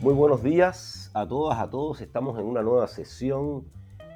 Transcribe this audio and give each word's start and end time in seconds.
Muy 0.00 0.14
buenos 0.14 0.42
días 0.42 1.10
a 1.12 1.28
todas, 1.28 1.58
a 1.58 1.68
todos. 1.68 2.00
Estamos 2.00 2.38
en 2.38 2.46
una 2.46 2.62
nueva 2.62 2.88
sesión 2.88 3.70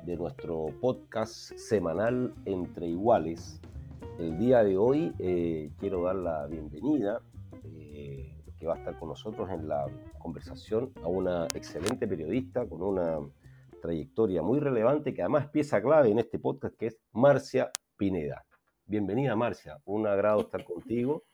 de 0.06 0.16
nuestro 0.16 0.68
podcast 0.80 1.52
semanal 1.58 2.32
Entre 2.46 2.86
Iguales. 2.86 3.60
El 4.18 4.38
día 4.38 4.64
de 4.64 4.78
hoy 4.78 5.12
eh, 5.18 5.70
quiero 5.78 6.02
dar 6.04 6.16
la 6.16 6.46
bienvenida, 6.46 7.20
eh, 7.64 8.34
que 8.58 8.66
va 8.66 8.76
a 8.76 8.78
estar 8.78 8.98
con 8.98 9.10
nosotros 9.10 9.50
en 9.50 9.68
la 9.68 9.84
conversación, 10.18 10.90
a 11.02 11.08
una 11.08 11.44
excelente 11.48 12.08
periodista 12.08 12.66
con 12.66 12.80
una 12.80 13.18
trayectoria 13.82 14.40
muy 14.40 14.60
relevante, 14.60 15.12
que 15.12 15.20
además 15.20 15.44
es 15.44 15.50
pieza 15.50 15.82
clave 15.82 16.10
en 16.10 16.18
este 16.18 16.38
podcast, 16.38 16.74
que 16.78 16.86
es 16.86 16.98
Marcia 17.12 17.70
Pineda. 17.98 18.42
Bienvenida, 18.86 19.36
Marcia. 19.36 19.76
Un 19.84 20.06
agrado 20.06 20.40
estar 20.40 20.64
contigo 20.64 21.24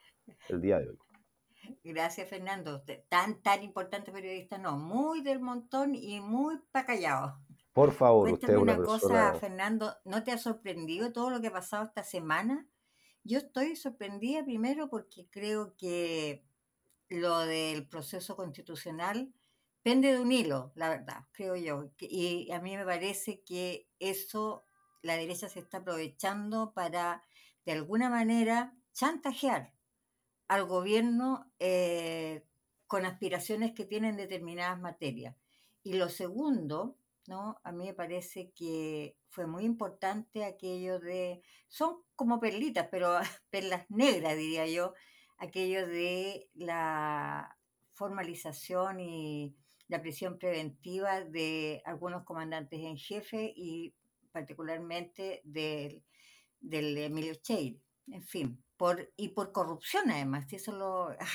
el 0.48 0.60
día 0.60 0.80
de 0.80 0.88
hoy. 0.88 0.98
Gracias, 1.84 2.28
Fernando. 2.28 2.82
Tan, 3.08 3.42
tan 3.42 3.62
importante 3.62 4.12
periodista, 4.12 4.58
no, 4.58 4.76
muy 4.76 5.22
del 5.22 5.40
montón 5.40 5.94
y 5.94 6.20
muy 6.20 6.58
pa' 6.70 6.84
callado. 6.84 7.38
Por 7.72 7.92
favor, 7.92 8.28
Cuéntame 8.28 8.54
usted 8.54 8.62
una, 8.62 8.74
una 8.74 8.84
cosa, 8.84 9.34
Fernando, 9.34 9.94
¿no 10.04 10.24
te 10.24 10.32
ha 10.32 10.38
sorprendido 10.38 11.12
todo 11.12 11.30
lo 11.30 11.40
que 11.40 11.48
ha 11.48 11.52
pasado 11.52 11.84
esta 11.84 12.02
semana? 12.02 12.68
Yo 13.22 13.38
estoy 13.38 13.76
sorprendida 13.76 14.44
primero 14.44 14.88
porque 14.88 15.28
creo 15.30 15.76
que 15.76 16.44
lo 17.08 17.40
del 17.40 17.88
proceso 17.88 18.36
constitucional 18.36 19.32
pende 19.82 20.12
de 20.12 20.20
un 20.20 20.32
hilo, 20.32 20.72
la 20.74 20.88
verdad, 20.88 21.26
creo 21.32 21.56
yo. 21.56 21.90
Y 21.98 22.50
a 22.50 22.60
mí 22.60 22.76
me 22.76 22.84
parece 22.84 23.42
que 23.44 23.88
eso 23.98 24.64
la 25.02 25.16
derecha 25.16 25.48
se 25.48 25.60
está 25.60 25.78
aprovechando 25.78 26.72
para, 26.72 27.24
de 27.64 27.72
alguna 27.72 28.10
manera, 28.10 28.74
chantajear 28.92 29.72
al 30.50 30.64
gobierno 30.66 31.48
eh, 31.60 32.44
con 32.88 33.06
aspiraciones 33.06 33.72
que 33.72 33.84
tienen 33.84 34.16
determinadas 34.16 34.80
materias. 34.80 35.36
Y 35.84 35.92
lo 35.92 36.08
segundo, 36.08 36.98
¿no? 37.28 37.60
A 37.62 37.70
mí 37.70 37.84
me 37.84 37.94
parece 37.94 38.50
que 38.50 39.16
fue 39.28 39.46
muy 39.46 39.62
importante 39.62 40.44
aquello 40.44 40.98
de, 40.98 41.40
son 41.68 42.02
como 42.16 42.40
perlitas, 42.40 42.88
pero 42.90 43.16
perlas 43.50 43.88
negras, 43.90 44.36
diría 44.36 44.66
yo, 44.66 44.92
aquello 45.38 45.86
de 45.86 46.50
la 46.54 47.56
formalización 47.92 48.98
y 48.98 49.54
la 49.86 50.02
prisión 50.02 50.36
preventiva 50.36 51.20
de 51.20 51.80
algunos 51.84 52.24
comandantes 52.24 52.80
en 52.80 52.96
jefe 52.96 53.52
y 53.54 53.94
particularmente 54.32 55.42
del, 55.44 56.02
del 56.58 56.98
Emilio 56.98 57.34
Cheire. 57.36 57.80
En 58.08 58.24
fin, 58.24 58.64
y 59.16 59.28
por 59.30 59.52
corrupción 59.52 60.10
además. 60.10 60.52
Eso 60.52 60.72
lo, 60.72 61.10
ah, 61.10 61.26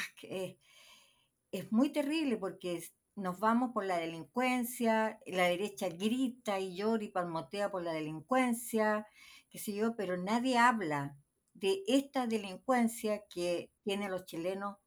es 1.52 1.72
muy 1.72 1.90
terrible 1.92 2.38
porque 2.38 2.84
nos 3.16 3.40
vamos 3.40 3.72
por 3.74 3.86
la 3.86 3.98
delincuencia, 3.98 5.20
la 5.26 5.44
derecha 5.48 5.88
grita 5.90 6.60
y 6.60 6.76
llora 6.76 7.04
y 7.04 7.10
palmotea 7.10 7.72
por 7.72 7.84
la 7.84 7.94
delincuencia, 7.94 9.08
qué 9.50 9.58
sé 9.58 9.74
yo, 9.74 9.96
pero 9.96 10.18
nadie 10.18 10.58
habla 10.58 11.18
de 11.54 11.84
esta 11.88 12.28
delincuencia 12.28 13.24
que 13.30 13.72
tienen 13.84 14.12
los 14.12 14.26
chilenos, 14.26 14.78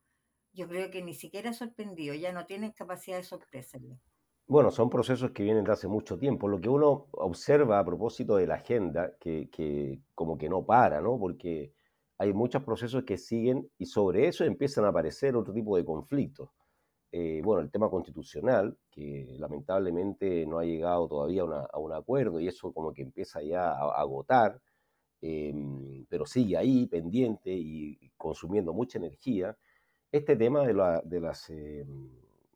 yo 0.53 0.69
creo 0.69 0.91
que 0.91 1.03
ni 1.03 1.15
siquiera 1.15 1.55
sorprendido, 1.55 2.15
ya 2.15 2.33
no 2.33 2.45
tienen 2.45 2.73
capacidad 2.73 3.17
de 3.17 3.25
sorpresa. 3.25 3.79
Bueno, 4.47 4.71
son 4.71 4.91
procesos 4.91 5.31
que 5.31 5.43
vienen 5.43 5.65
de 5.65 5.73
hace 5.73 5.89
mucho 5.89 6.19
tiempo. 6.19 6.49
Lo 6.49 6.61
que 6.61 6.69
uno 6.69 7.07
observa 7.13 7.79
a 7.79 7.85
propósito 7.85 8.37
de 8.37 8.47
la 8.47 8.57
agenda, 8.57 9.15
que, 9.19 9.49
que 9.51 10.01
como 10.15 10.37
que 10.37 10.49
no 10.49 10.65
para, 10.65 11.01
¿no? 11.01 11.19
Porque 11.19 11.73
hay 12.19 12.33
muchos 12.33 12.65
procesos 12.65 13.05
que 13.05 13.17
siguen 13.17 13.71
y 13.79 13.87
sobre 13.87 14.27
eso 14.27 14.45
empiezan 14.45 14.85
a 14.85 14.89
aparecer 14.89 15.37
otro 15.37 15.55
tipo 15.55 15.77
de 15.77 15.85
conflictos. 15.85 16.51
Eh, 17.13 17.41
bueno, 17.43 17.63
el 17.63 17.71
tema 17.71 17.89
constitucional, 17.89 18.77
que 18.91 19.37
lamentablemente 19.39 20.45
no 20.45 20.59
ha 20.59 20.65
llegado 20.65 21.09
todavía 21.09 21.43
a, 21.43 21.79
un 21.79 21.93
acuerdo 21.93 22.41
y 22.41 22.49
eso 22.49 22.73
como 22.73 22.93
que 22.93 23.03
empieza 23.03 23.41
ya 23.41 23.71
a, 23.71 24.01
agotar, 24.01 24.61
em, 25.21 26.05
pero 26.09 26.27
sigue 26.27 26.57
ahí 26.57 26.87
pendiente 26.87 27.51
y 27.53 28.11
consumiendo 28.17 28.73
mucha 28.73 28.99
energía. 28.99 29.57
Este 30.13 30.37
tema 30.37 30.67
de, 30.67 30.75
las, 30.75 31.51
em, 31.51 32.11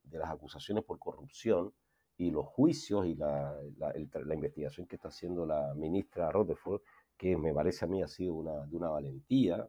de 0.04 0.18
las 0.18 0.30
acusaciones 0.30 0.84
por 0.84 0.98
corrupción 0.98 1.72
y 2.18 2.30
los 2.30 2.46
juicios 2.46 3.06
y 3.06 3.14
la, 3.14 3.56
la 3.78 4.34
investigación 4.34 4.86
que 4.86 4.96
está 4.96 5.08
haciendo 5.08 5.46
la 5.46 5.72
ministra 5.74 6.30
Rutherford 6.30 6.82
que 7.22 7.36
me 7.36 7.54
parece 7.54 7.84
a 7.84 7.88
mí 7.88 8.02
ha 8.02 8.08
sido 8.08 8.34
una, 8.34 8.66
de 8.66 8.76
una 8.76 8.88
valentía 8.88 9.64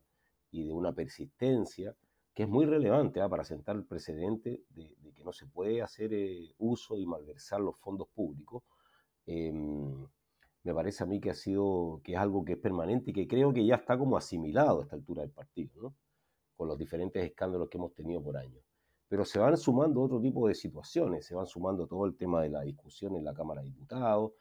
y 0.50 0.64
de 0.66 0.74
una 0.74 0.92
persistencia 0.92 1.96
que 2.34 2.44
es 2.44 2.50
muy 2.50 2.66
relevante 2.66 3.22
¿ah? 3.22 3.30
para 3.30 3.44
sentar 3.44 3.76
el 3.76 3.86
precedente 3.86 4.64
de, 4.70 4.96
que 5.14 5.24
no 5.24 5.32
se 5.32 5.46
puede 5.46 5.80
hacer 5.84 6.12
eh, 6.16 6.52
uso 6.58 6.98
y 6.98 7.06
malversar 7.06 7.62
los 7.62 7.78
fondos 7.78 8.08
públicos. 8.08 8.64
Em, 9.28 10.04
me 10.64 10.74
parece 10.74 11.04
a 11.04 11.06
mí 11.06 11.22
que 11.22 11.30
ha 11.30 11.36
sido, 11.36 12.02
que 12.04 12.14
es 12.14 12.18
algo 12.18 12.44
que 12.44 12.54
es 12.54 12.58
permanente 12.58 13.12
y 13.12 13.14
que 13.14 13.28
creo 13.28 13.54
que 13.54 13.64
ya 13.64 13.76
está 13.76 14.00
como 14.00 14.18
asimilado 14.18 14.80
a 14.80 14.84
esta 14.86 14.96
altura 14.96 15.22
del 15.22 15.32
partido, 15.32 15.80
¿no? 15.80 15.96
con 16.56 16.68
los 16.68 16.78
diferentes 16.80 17.24
escándalos 17.24 17.70
que 17.70 17.78
hemos 17.78 17.94
tenido 17.94 18.20
por 18.24 18.36
años. 18.36 18.64
Pero 19.08 19.26
se 19.26 19.38
van 19.38 19.58
sumando 19.58 20.02
otro 20.02 20.20
tipo 20.20 20.48
de 20.48 20.56
situaciones, 20.56 21.28
se 21.28 21.36
van 21.36 21.46
sumando 21.46 21.86
todo 21.86 22.08
el 22.08 22.18
tema 22.18 22.42
de 22.42 22.50
la 22.50 22.62
discusión 22.62 23.16
en 23.16 23.24
la 23.24 23.34
Cámara 23.36 23.62
de 23.62 23.68
Diputados, 23.68 24.32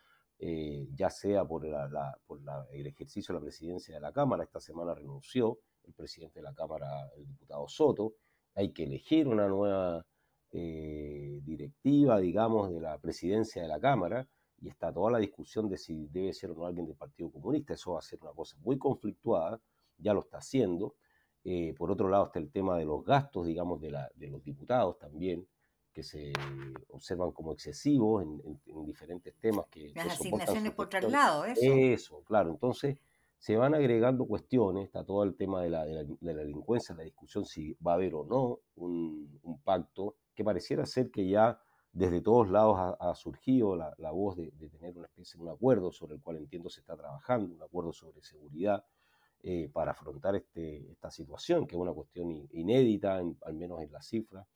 eh, 0.44 0.88
ya 0.92 1.08
sea 1.08 1.44
por, 1.44 1.64
el 1.64 2.86
ejercicio 2.88 3.32
de 3.32 3.38
la 3.38 3.44
presidencia 3.44 3.94
de 3.94 4.00
la 4.00 4.10
Cámara, 4.10 4.42
esta 4.42 4.58
semana 4.58 4.92
renunció 4.92 5.60
el 5.84 5.94
presidente 5.94 6.40
de 6.40 6.42
la 6.42 6.52
Cámara, 6.52 6.88
el 7.16 7.28
diputado 7.28 7.68
Soto, 7.68 8.14
hay 8.56 8.72
que 8.72 8.82
elegir 8.82 9.28
una 9.28 9.46
nueva 9.46 10.04
eh, 10.50 11.38
directiva, 11.44 12.18
digamos, 12.18 12.72
de 12.72 12.80
la 12.80 12.98
presidencia 12.98 13.62
de 13.62 13.68
la 13.68 13.78
Cámara, 13.78 14.26
y 14.60 14.68
está 14.68 14.92
toda 14.92 15.12
la 15.12 15.18
discusión 15.18 15.68
de 15.68 15.78
si 15.78 16.08
debe 16.08 16.32
ser 16.32 16.50
o 16.50 16.54
no 16.54 16.66
alguien 16.66 16.86
del 16.86 16.96
Partido 16.96 17.30
Comunista, 17.30 17.74
eso 17.74 17.92
va 17.92 18.00
a 18.00 18.02
ser 18.02 18.18
una 18.20 18.32
cosa 18.32 18.56
muy 18.62 18.76
conflictuada, 18.78 19.60
ya 19.96 20.12
lo 20.12 20.22
está 20.22 20.38
haciendo. 20.38 20.96
Eh, 21.44 21.72
por 21.78 21.92
otro 21.92 22.08
lado 22.08 22.26
está 22.26 22.40
el 22.40 22.50
tema 22.50 22.76
de 22.78 22.84
los 22.84 23.04
gastos, 23.04 23.46
digamos, 23.46 23.80
de, 23.80 23.96
de 24.16 24.26
los 24.26 24.42
diputados 24.42 24.98
también, 24.98 25.46
que 25.92 26.02
se 26.02 26.32
observan 26.88 27.32
como 27.32 27.52
excesivos 27.52 28.22
en, 28.22 28.86
diferentes 28.86 29.34
temas. 29.36 29.66
que 29.70 29.92
Las 29.94 30.18
asignaciones 30.18 30.72
por 30.72 30.88
traslado, 30.88 31.44
eso. 31.44 31.60
Eso, 31.62 32.22
claro. 32.24 32.50
Entonces, 32.50 32.96
se 33.38 33.56
van 33.56 33.74
agregando 33.74 34.26
cuestiones, 34.26 34.86
está 34.86 35.04
todo 35.04 35.24
el 35.24 35.34
tema 35.34 35.62
de 35.62 35.70
la, 35.70 35.84
de 35.84 36.06
la, 36.20 36.34
delincuencia, 36.34 36.94
la 36.94 37.02
discusión 37.02 37.44
si 37.44 37.74
va 37.86 37.92
a 37.92 37.94
haber 37.96 38.14
o 38.14 38.24
no 38.24 38.60
un, 38.76 39.60
pacto, 39.64 40.16
que 40.34 40.44
pareciera 40.44 40.86
ser 40.86 41.10
que 41.10 41.28
ya 41.28 41.60
desde 41.92 42.22
todos 42.22 42.48
lados 42.48 42.96
ha, 42.98 43.14
surgido 43.14 43.76
la, 43.76 43.94
la 43.98 44.12
voz 44.12 44.36
de, 44.36 44.50
tener 44.50 44.96
una 44.96 45.06
especie 45.06 45.36
de 45.36 45.44
un 45.44 45.50
acuerdo 45.50 45.92
sobre 45.92 46.14
el 46.14 46.22
cual 46.22 46.38
entiendo 46.38 46.70
se 46.70 46.80
está 46.80 46.96
trabajando, 46.96 47.54
un 47.54 47.62
acuerdo 47.62 47.92
sobre 47.92 48.22
seguridad. 48.22 48.84
Eh, 49.44 49.68
para 49.72 49.90
afrontar 49.90 50.36
este, 50.36 50.92
esta 50.92 51.10
situación, 51.10 51.66
que 51.66 51.74
es 51.74 51.82
una 51.82 51.92
cuestión 51.92 52.48
inédita, 52.52 53.16
al 53.16 53.54
menos 53.54 53.82
en 53.82 53.90
las 53.90 54.06
cifras 54.06 54.46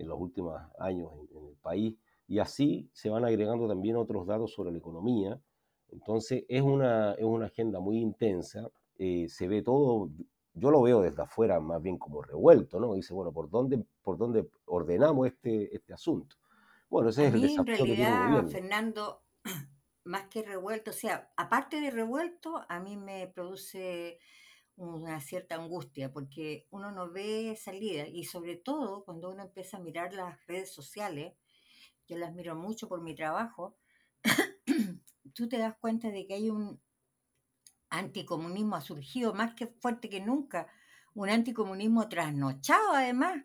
en 0.00 0.08
los 0.08 0.18
últimos 0.18 0.60
años 0.78 1.10
en, 1.32 1.46
el 1.46 1.56
país, 1.56 1.94
y 2.26 2.38
así 2.38 2.88
se 2.92 3.10
van 3.10 3.24
agregando 3.24 3.68
también 3.68 3.96
otros 3.96 4.26
datos 4.26 4.52
sobre 4.52 4.72
la 4.72 4.78
economía. 4.78 5.40
Entonces 5.88 6.44
es 6.48 6.62
una, 6.62 7.12
es 7.14 7.24
una 7.24 7.46
agenda 7.46 7.80
muy 7.80 7.98
intensa, 7.98 8.70
eh, 8.98 9.26
se 9.28 9.48
ve 9.48 9.62
todo, 9.62 10.10
yo 10.54 10.70
lo 10.70 10.82
veo 10.82 11.00
desde 11.00 11.22
afuera 11.22 11.58
más 11.60 11.82
bien 11.82 11.98
como 11.98 12.22
revuelto, 12.22 12.78
¿no? 12.78 12.94
Dice, 12.94 13.12
bueno, 13.14 13.32
¿por 13.32 13.50
dónde, 13.50 13.84
por 14.02 14.16
dónde 14.16 14.48
ordenamos 14.66 15.26
este, 15.26 15.74
este 15.74 15.92
asunto? 15.92 16.36
Bueno, 16.88 17.10
ese 17.10 17.26
es 17.26 17.34
el 17.34 17.40
desafío 17.40 17.74
en 17.74 17.96
realidad, 17.96 18.46
Fernando, 18.48 19.22
más 20.04 20.28
que 20.28 20.42
revuelto, 20.42 20.90
o 20.90 20.94
sea, 20.94 21.32
aparte 21.36 21.80
de 21.80 21.90
revuelto, 21.90 22.64
a 22.68 22.80
mí 22.80 22.96
me 22.96 23.28
produce 23.28 24.18
una 24.80 25.20
cierta 25.20 25.56
angustia 25.56 26.10
porque 26.10 26.66
uno 26.70 26.90
no 26.90 27.10
ve 27.10 27.56
salida 27.56 28.06
y 28.06 28.24
sobre 28.24 28.56
todo 28.56 29.04
cuando 29.04 29.30
uno 29.30 29.42
empieza 29.42 29.76
a 29.76 29.80
mirar 29.80 30.12
las 30.12 30.44
redes 30.46 30.72
sociales, 30.72 31.34
yo 32.08 32.16
las 32.16 32.34
miro 32.34 32.54
mucho 32.56 32.88
por 32.88 33.02
mi 33.02 33.14
trabajo, 33.14 33.76
tú 35.34 35.48
te 35.48 35.58
das 35.58 35.76
cuenta 35.78 36.10
de 36.10 36.26
que 36.26 36.34
hay 36.34 36.50
un 36.50 36.80
anticomunismo 37.90 38.76
ha 38.76 38.80
surgido 38.80 39.34
más 39.34 39.54
que 39.54 39.66
fuerte 39.66 40.08
que 40.08 40.20
nunca, 40.20 40.68
un 41.14 41.28
anticomunismo 41.28 42.08
trasnochado 42.08 42.92
además, 42.92 43.44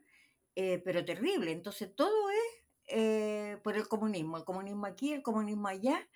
eh, 0.56 0.82
pero 0.86 1.04
terrible. 1.04 1.52
Entonces 1.52 1.94
todo 1.96 2.30
es 2.30 2.64
eh, 2.88 3.60
por 3.64 3.76
el 3.76 3.88
comunismo, 3.88 4.38
el 4.38 4.46
comunismo 4.46 4.86
aquí, 4.86 5.12
el 5.12 5.24
comunismo 5.24 5.68
allá, 5.68 6.08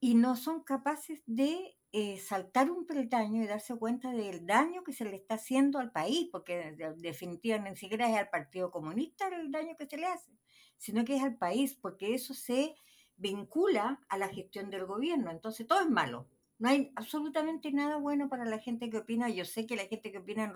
y 0.00 0.14
no 0.14 0.36
son 0.36 0.62
capaces 0.64 1.22
de 1.26 1.76
eh, 1.92 2.18
saltar 2.18 2.70
un 2.70 2.86
peldaño 2.86 3.42
y 3.42 3.46
darse 3.46 3.74
cuenta 3.76 4.12
del 4.12 4.46
daño 4.46 4.84
que 4.84 4.92
se 4.92 5.04
le 5.04 5.16
está 5.16 5.34
haciendo 5.34 5.78
al 5.78 5.90
país, 5.90 6.28
porque 6.30 6.76
definitivamente 6.98 7.70
ni 7.70 7.76
siquiera 7.76 8.08
es 8.08 8.16
al 8.16 8.28
Partido 8.30 8.70
Comunista 8.70 9.28
el 9.28 9.50
daño 9.50 9.76
que 9.76 9.86
se 9.86 9.96
le 9.96 10.06
hace, 10.06 10.30
sino 10.76 11.04
que 11.04 11.16
es 11.16 11.22
al 11.22 11.36
país, 11.36 11.74
porque 11.74 12.14
eso 12.14 12.32
se 12.32 12.76
vincula 13.16 14.00
a 14.08 14.18
la 14.18 14.28
gestión 14.28 14.70
del 14.70 14.86
gobierno. 14.86 15.30
Entonces 15.30 15.66
todo 15.66 15.80
es 15.80 15.90
malo. 15.90 16.28
No 16.58 16.68
hay 16.68 16.92
absolutamente 16.94 17.72
nada 17.72 17.96
bueno 17.96 18.28
para 18.28 18.44
la 18.44 18.58
gente 18.58 18.88
que 18.88 18.98
opina. 18.98 19.28
Yo 19.28 19.44
sé 19.44 19.66
que 19.66 19.76
la 19.76 19.86
gente 19.86 20.12
que 20.12 20.18
opina 20.18 20.44
en, 20.44 20.52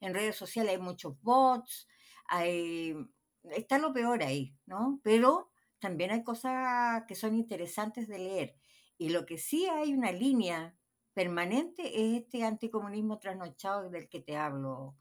en 0.00 0.14
redes 0.14 0.36
sociales 0.36 0.72
hay 0.72 0.80
muchos 0.80 1.20
bots, 1.20 1.86
hay, 2.26 2.94
está 3.42 3.78
lo 3.78 3.92
peor 3.92 4.22
ahí, 4.22 4.54
¿no? 4.66 5.00
Pero 5.02 5.50
también 5.80 6.12
hay 6.12 6.22
cosas 6.24 7.04
que 7.06 7.14
son 7.14 7.34
interesantes 7.34 8.08
de 8.08 8.18
leer. 8.18 8.56
Y 8.98 9.10
lo 9.10 9.24
que 9.24 9.38
sí 9.38 9.66
hay 9.66 9.94
una 9.94 10.10
línea 10.10 10.76
permanente 11.14 11.82
es 11.84 12.22
este 12.22 12.44
anticomunismo 12.44 13.18
trasnochado 13.18 13.88
del 13.90 14.08
que 14.08 14.20
te 14.20 14.36
hablo, 14.36 14.96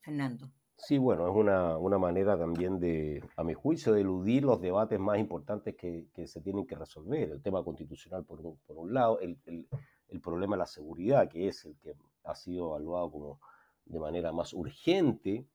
Fernando. 0.00 0.50
Sí, 0.78 0.98
bueno, 0.98 1.26
es 1.28 1.34
una, 1.34 1.78
una, 1.78 1.96
manera 1.96 2.36
también 2.36 2.78
de, 2.78 3.22
a 3.36 3.42
mi 3.42 3.54
juicio, 3.54 3.94
de 3.94 4.02
eludir 4.02 4.44
los 4.44 4.60
debates 4.60 5.00
más 5.00 5.18
importantes 5.18 5.74
que, 5.74 6.08
que 6.12 6.26
se 6.26 6.42
tienen 6.42 6.66
que 6.66 6.74
resolver. 6.74 7.30
El 7.30 7.40
tema 7.40 7.64
constitucional 7.64 8.24
por 8.24 8.40
un, 8.40 8.58
por 8.66 8.76
un 8.76 8.92
lado, 8.92 9.18
el, 9.20 9.38
el, 9.46 9.66
el, 10.08 10.20
problema 10.20 10.56
de 10.56 10.60
la 10.60 10.66
seguridad, 10.66 11.28
que 11.30 11.48
es 11.48 11.64
el 11.64 11.78
que 11.78 11.94
ha 12.24 12.34
sido 12.34 12.68
evaluado 12.68 13.10
como 13.10 13.40
de 13.86 13.98
manera 13.98 14.32
más 14.32 14.52
urgente 14.52 15.46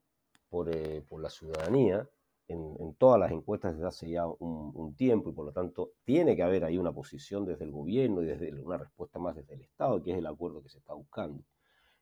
por, 0.49 0.75
eh, 0.75 1.03
por 1.07 1.21
la 1.21 1.29
ciudadanía 1.29 2.09
en, 2.51 2.75
en, 2.79 2.93
todas 2.95 3.19
las 3.19 3.31
encuestas 3.31 3.73
desde 3.73 3.87
hace 3.87 4.09
ya 4.09 4.27
un, 4.27 4.71
un, 4.75 4.95
tiempo 4.95 5.29
y 5.29 5.33
por 5.33 5.45
lo 5.45 5.51
tanto 5.51 5.91
tiene 6.03 6.35
que 6.35 6.43
haber 6.43 6.63
ahí 6.63 6.77
una 6.77 6.91
posición 6.91 7.45
desde 7.45 7.65
el 7.65 7.71
gobierno 7.71 8.21
y 8.21 8.25
desde 8.25 8.53
una 8.53 8.77
respuesta 8.77 9.19
más 9.19 9.35
desde 9.35 9.55
el 9.55 9.61
Estado, 9.61 10.01
que 10.01 10.11
es 10.11 10.17
el 10.17 10.25
acuerdo 10.25 10.61
que 10.61 10.69
se 10.69 10.79
está 10.79 10.93
buscando. 10.93 11.43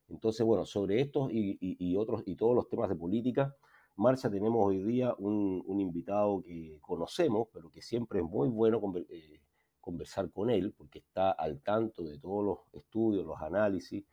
Entonces, 0.08 0.44
bueno, 0.44 0.66
sobre 0.66 1.00
estos 1.00 1.30
y, 1.32 1.56
y, 1.60 1.76
y, 1.78 1.96
otros 1.96 2.22
y 2.26 2.36
todos 2.36 2.54
los 2.54 2.68
temas 2.68 2.88
de 2.88 2.96
política, 2.96 3.54
Marcia, 3.96 4.30
tenemos 4.30 4.66
hoy 4.66 4.82
día 4.82 5.14
un, 5.18 5.62
un, 5.66 5.80
invitado 5.80 6.42
que 6.42 6.78
conocemos, 6.80 7.48
pero 7.52 7.70
que 7.70 7.82
siempre 7.82 8.20
es 8.20 8.24
muy 8.24 8.48
bueno 8.48 8.80
eh, 9.08 9.40
conversar 9.80 10.30
con 10.30 10.50
él, 10.50 10.72
porque 10.76 11.00
está 11.00 11.30
al 11.32 11.60
tanto 11.60 12.02
de 12.04 12.18
todos 12.18 12.44
los 12.44 12.58
estudios, 12.72 13.26
los 13.26 13.40
análisis 13.40 14.04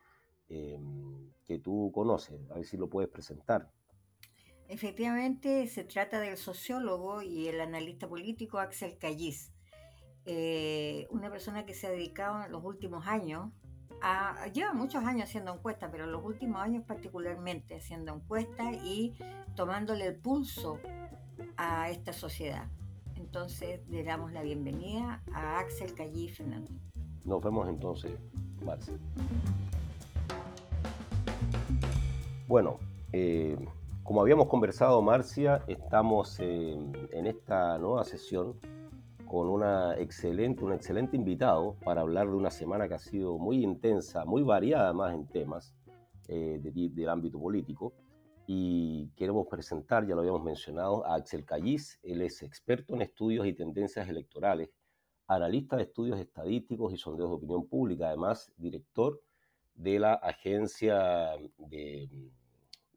eh, 0.49 0.77
que 1.45 1.59
tú 1.59 1.91
conoces. 1.93 2.39
A 2.51 2.55
ver 2.55 2.65
si 2.65 2.77
lo 2.77 2.89
puedes 2.89 3.09
presentar. 3.09 3.71
Efectivamente, 4.69 5.67
se 5.67 5.83
trata 5.85 6.19
del 6.19 6.37
sociólogo 6.37 7.21
y 7.21 7.47
el 7.47 7.61
analista 7.61 8.07
político 8.07 8.59
Axel 8.59 8.97
Callis, 8.97 9.53
eh, 10.25 11.07
una 11.09 11.29
persona 11.29 11.65
que 11.65 11.73
se 11.73 11.87
ha 11.87 11.89
dedicado 11.89 12.43
en 12.43 12.51
los 12.51 12.63
últimos 12.65 13.07
años 13.07 13.49
a, 14.01 14.47
lleva 14.49 14.73
muchos 14.73 15.03
años 15.05 15.29
haciendo 15.29 15.53
encuestas, 15.53 15.89
pero 15.91 16.03
en 16.03 16.11
los 16.11 16.23
últimos 16.23 16.61
años 16.61 16.83
particularmente 16.85 17.75
haciendo 17.75 18.13
encuestas 18.13 18.75
y 18.83 19.15
tomándole 19.55 20.05
el 20.05 20.15
pulso 20.15 20.79
a 21.55 21.89
esta 21.89 22.13
sociedad. 22.13 22.67
Entonces 23.15 23.79
le 23.89 24.03
damos 24.03 24.31
la 24.33 24.43
bienvenida 24.43 25.23
a 25.33 25.59
Axel 25.59 25.93
Callí 25.93 26.29
Fernando. 26.29 26.71
Nos 27.23 27.41
vemos 27.41 27.67
entonces, 27.67 28.11
Marcia. 28.63 28.93
Bueno, 32.47 32.79
eh, 33.11 33.57
como 34.07 34.21
habíamos 34.21 34.47
conversado, 34.47 35.01
Marcia, 35.01 35.65
estamos 35.67 36.39
eh, 36.39 36.77
en 37.11 37.27
esta 37.27 37.77
nueva 37.77 38.05
sesión 38.05 38.57
con 39.25 39.49
una 39.49 39.97
excelente, 39.97 40.63
un 40.63 40.71
excelente 40.71 41.17
invitado 41.17 41.75
para 41.83 42.01
hablar 42.01 42.27
de 42.27 42.35
una 42.35 42.49
semana 42.49 42.87
que 42.87 42.93
ha 42.93 42.99
sido 42.99 43.37
muy 43.37 43.61
intensa, 43.61 44.23
muy 44.23 44.43
variada 44.43 44.93
más 44.93 45.13
en 45.13 45.27
temas 45.27 45.75
eh, 46.29 46.57
de, 46.61 46.89
del 46.89 47.09
ámbito 47.09 47.37
político. 47.37 47.95
Y 48.45 49.09
queremos 49.17 49.45
presentar, 49.47 50.07
ya 50.07 50.15
lo 50.15 50.21
habíamos 50.21 50.41
mencionado, 50.41 51.05
a 51.05 51.15
Axel 51.15 51.43
Callis. 51.43 51.99
Él 52.01 52.21
es 52.21 52.41
experto 52.43 52.95
en 52.95 53.01
estudios 53.01 53.45
y 53.45 53.51
tendencias 53.51 54.07
electorales, 54.07 54.69
analista 55.27 55.75
de 55.75 55.83
estudios 55.83 56.17
estadísticos 56.17 56.93
y 56.93 56.97
sondeos 56.97 57.29
de 57.31 57.35
opinión 57.35 57.67
pública, 57.67 58.07
además 58.07 58.53
director 58.55 59.21
de 59.75 59.99
la 59.99 60.13
agencia 60.13 61.31
de, 61.57 62.31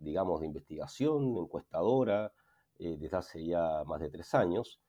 digamos, 0.00 0.41
de 0.41 0.47
investigación, 0.47 1.37
encuestadora, 1.38 2.32
eh, 2.79 2.97
desde 2.99 3.17
hace 3.17 3.47
ya 3.47 3.85
más 3.87 4.00
de 4.00 4.11
tres 4.11 4.35
años 4.35 4.81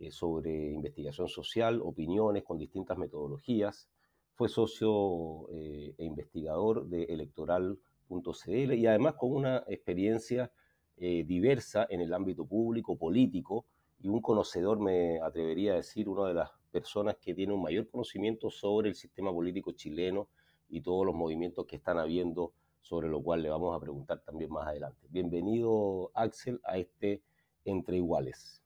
eh, 0.00 0.12
sobre 0.12 0.72
investigación 0.72 1.28
social, 1.28 1.80
opiniones 1.82 2.44
con 2.44 2.56
distintas 2.56 2.96
metodologías. 2.98 3.88
Fue 4.34 4.48
socio 4.48 5.48
eh, 5.50 5.92
e 5.98 6.04
investigador 6.04 6.86
de 6.86 7.02
electoral.cl 7.04 8.74
y 8.74 8.86
además 8.86 9.14
con 9.14 9.32
una 9.32 9.64
experiencia 9.66 10.52
eh, 10.96 11.24
diversa 11.24 11.86
en 11.90 12.00
el 12.00 12.14
ámbito 12.14 12.46
público, 12.46 12.96
político, 12.96 13.66
y 14.00 14.08
un 14.08 14.20
conocedor, 14.20 14.78
me 14.78 15.20
atrevería 15.20 15.72
a 15.72 15.76
decir, 15.76 16.08
una 16.08 16.28
de 16.28 16.34
las 16.34 16.50
personas 16.70 17.16
que 17.16 17.34
tiene 17.34 17.52
un 17.52 17.62
mayor 17.62 17.88
conocimiento 17.88 18.50
sobre 18.50 18.90
el 18.90 18.94
sistema 18.94 19.32
político 19.32 19.72
chileno 19.72 20.28
y 20.68 20.80
todos 20.80 21.04
los 21.04 21.14
movimientos 21.14 21.66
que 21.66 21.76
están 21.76 21.98
habiendo, 21.98 22.52
sobre 22.80 23.08
lo 23.08 23.22
cual 23.22 23.42
le 23.42 23.50
vamos 23.50 23.76
a 23.76 23.80
preguntar 23.80 24.20
también 24.20 24.50
más 24.50 24.66
adelante. 24.66 25.06
Bienvenido, 25.10 26.10
Axel, 26.14 26.60
a 26.64 26.78
este 26.78 27.22
Entre 27.64 27.96
Iguales. 27.96 28.62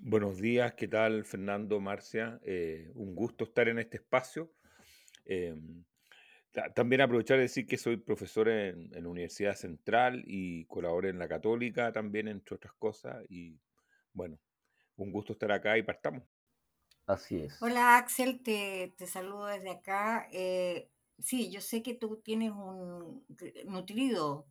Buenos 0.00 0.38
días, 0.38 0.74
¿qué 0.74 0.88
tal 0.88 1.24
Fernando, 1.24 1.80
Marcia? 1.80 2.38
Eh, 2.44 2.90
un 2.94 3.14
gusto 3.14 3.44
estar 3.44 3.68
en 3.68 3.78
este 3.78 3.96
espacio. 3.96 4.52
Eh, 5.24 5.56
también 6.74 7.00
aprovechar 7.00 7.36
de 7.36 7.44
decir 7.44 7.66
que 7.66 7.78
soy 7.78 7.96
profesor 7.96 8.48
en, 8.48 8.94
en, 8.94 9.04
la 9.04 9.08
Universidad 9.08 9.54
Central 9.54 10.22
y 10.26 10.64
colaboro 10.66 11.08
en 11.08 11.18
la 11.18 11.28
Católica 11.28 11.92
también, 11.92 12.28
entre 12.28 12.56
otras 12.56 12.74
cosas. 12.74 13.24
Y 13.28 13.58
bueno, 14.12 14.38
un 14.96 15.12
gusto 15.12 15.32
estar 15.32 15.52
acá 15.52 15.78
y 15.78 15.82
partamos. 15.82 16.24
Así 17.06 17.40
es. 17.40 17.60
Hola 17.60 17.96
Axel, 17.96 18.40
te, 18.42 18.94
te 18.96 19.06
saludo 19.06 19.46
desde 19.46 19.70
acá. 19.70 20.28
Eh, 20.32 20.88
sí, 21.22 21.50
yo 21.50 21.60
sé 21.60 21.82
que 21.82 21.94
tú 21.94 22.20
tienes 22.22 22.52
un 22.52 23.24
nutrido 23.66 24.46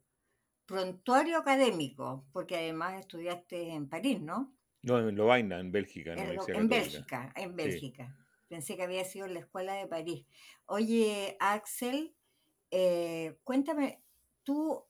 prontuario 0.65 1.37
académico, 1.37 2.27
porque 2.31 2.55
además 2.55 2.99
estudiaste 2.99 3.71
en 3.71 3.89
París, 3.89 4.21
¿no? 4.21 4.55
No, 4.83 4.99
en 4.99 5.15
Lovaina, 5.15 5.59
en 5.59 5.71
Bélgica. 5.71 6.13
En, 6.13 6.19
en, 6.19 6.55
en 6.55 6.69
Bélgica, 6.69 7.33
en 7.35 7.55
Bélgica. 7.55 8.15
Sí. 8.15 8.23
Pensé 8.47 8.77
que 8.77 8.83
había 8.83 9.03
sido 9.03 9.25
en 9.25 9.33
la 9.33 9.41
escuela 9.41 9.73
de 9.73 9.87
París. 9.87 10.25
Oye, 10.65 11.37
Axel, 11.39 12.15
eh, 12.71 13.37
cuéntame, 13.43 14.03
tú 14.43 14.85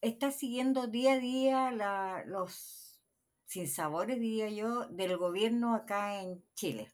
estás 0.00 0.38
siguiendo 0.38 0.86
día 0.86 1.14
a 1.14 1.18
día 1.18 1.70
la, 1.72 2.24
los 2.26 3.00
sinsabores, 3.46 4.18
diría 4.20 4.48
yo, 4.48 4.86
del 4.88 5.16
gobierno 5.16 5.74
acá 5.74 6.22
en 6.22 6.42
Chile. 6.54 6.92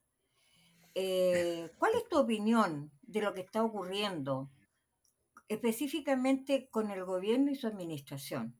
Eh, 0.95 1.71
¿Cuál 1.79 1.95
es 1.95 2.09
tu 2.09 2.19
opinión 2.19 2.91
de 3.09 3.23
lo 3.23 3.35
que 3.35 3.41
está 3.41 3.65
ocurriendo 3.65 4.51
específicamente 5.49 6.69
con 6.71 6.91
el 6.91 7.05
gobierno 7.05 7.51
y 7.51 7.57
su 7.57 7.67
administración? 7.67 8.55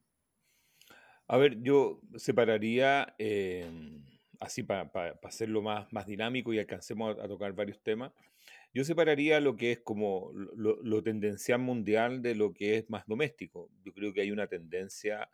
A 1.29 1.37
ver, 1.37 1.63
yo 1.63 2.01
separaría, 2.17 3.15
eh, 3.19 3.71
así 4.41 4.63
para 4.63 4.91
pa, 4.91 5.15
pa 5.21 5.29
hacerlo 5.29 5.63
más, 5.63 5.93
más 5.93 6.07
dinámico 6.07 6.53
y 6.53 6.59
alcancemos 6.59 7.17
a, 7.19 7.25
a, 7.25 7.29
tocar 7.29 7.53
varios 7.53 7.81
temas, 7.83 8.13
yo 8.73 8.85
separaría 8.85 9.39
lo 9.41 9.57
que 9.57 9.73
es 9.73 9.81
como 9.81 10.33
lo, 10.33 10.83
lo, 10.83 11.03
tendencial 11.03 11.61
mundial 11.61 12.23
de 12.23 12.35
lo 12.35 12.55
que 12.55 12.79
es 12.79 12.89
más 12.89 13.07
doméstico. 13.07 13.71
Yo 13.85 13.93
creo 13.93 14.13
que 14.13 14.23
hay 14.23 14.31
una 14.31 14.47
tendencia 14.47 15.29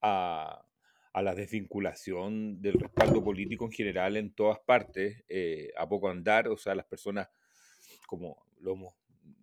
a, 0.00 0.64
a 1.12 1.22
la 1.22 1.34
desvinculación 1.34 2.60
del 2.62 2.74
respaldo 2.74 3.24
político 3.24 3.64
en 3.64 3.72
general 3.72 4.16
en 4.16 4.32
todas 4.32 4.60
partes, 4.60 5.24
eh, 5.28 5.72
a 5.76 5.88
poco 5.88 6.08
andar, 6.08 6.48
o 6.48 6.56
sea, 6.56 6.74
las 6.74 6.86
personas, 6.86 7.28
como 8.08 8.42
lo 8.60 8.72
hemos 8.72 8.94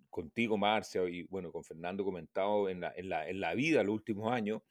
contigo, 0.09 0.57
Marcia, 0.57 1.07
y 1.07 1.23
bueno, 1.23 1.51
con 1.51 1.63
Fernando 1.63 2.03
comentado 2.03 2.67
en 2.67 2.81
la, 2.81 2.91
en 2.95 3.09
la, 3.09 3.29
en 3.29 3.39
la 3.39 3.53
vida 3.53 3.83
los 3.83 3.93
últimos 3.93 4.33
años, 4.33 4.61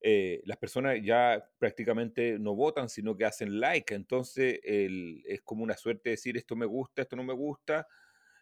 eh, 0.00 0.40
las 0.44 0.56
personas 0.56 0.98
ya 1.02 1.46
prácticamente 1.58 2.38
no 2.38 2.54
votan, 2.54 2.88
sino 2.88 3.16
que 3.16 3.24
hacen 3.24 3.60
like. 3.60 3.94
Entonces 3.94 4.58
el, 4.64 5.22
es 5.26 5.42
como 5.42 5.62
una 5.62 5.76
suerte 5.76 6.08
de 6.08 6.16
decir 6.16 6.36
esto 6.36 6.56
me 6.56 6.66
gusta, 6.66 7.02
esto 7.02 7.14
no 7.14 7.22
me 7.22 7.34
gusta, 7.34 7.86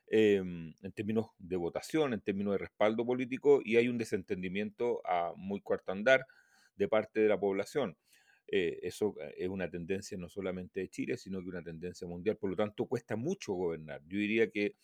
eh, 0.06 0.36
en 0.36 0.92
términos 0.94 1.26
de 1.38 1.56
votación, 1.56 2.14
en 2.14 2.20
términos 2.20 2.52
de 2.54 2.58
respaldo 2.58 3.04
político, 3.04 3.60
y 3.62 3.76
hay 3.76 3.88
un 3.88 3.98
desentendimiento 3.98 5.02
a 5.04 5.34
muy 5.36 5.60
cuarto 5.60 5.92
andar 5.92 6.24
de 6.76 6.88
parte 6.88 7.20
de 7.20 7.28
la 7.28 7.38
población. 7.38 7.96
Eh, 8.50 8.78
eso 8.82 9.14
es 9.36 9.48
una 9.48 9.70
tendencia 9.70 10.16
no 10.16 10.28
solamente 10.28 10.80
de 10.80 10.88
Chile, 10.88 11.16
sino 11.16 11.40
que 11.40 11.48
una 11.48 11.62
tendencia 11.62 12.06
mundial. 12.06 12.36
Por 12.36 12.50
lo 12.50 12.56
tanto, 12.56 12.86
cuesta 12.86 13.16
mucho 13.16 13.52
gobernar. 13.52 14.00
Yo 14.06 14.18
diría 14.18 14.50
que 14.50 14.74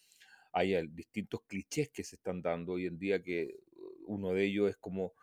hay 0.53 0.87
distintos 0.89 1.43
clichés 1.47 1.91
que 1.91 2.05
se 2.05 2.17
están 2.17 2.43
dando 2.43 2.73
hoy 2.75 2.87
en 2.87 2.99
día, 2.99 3.23
que 3.23 3.57
uno 4.07 4.33
de 4.33 4.45
ellos 4.45 4.71
es 4.71 4.77
como 4.77 5.15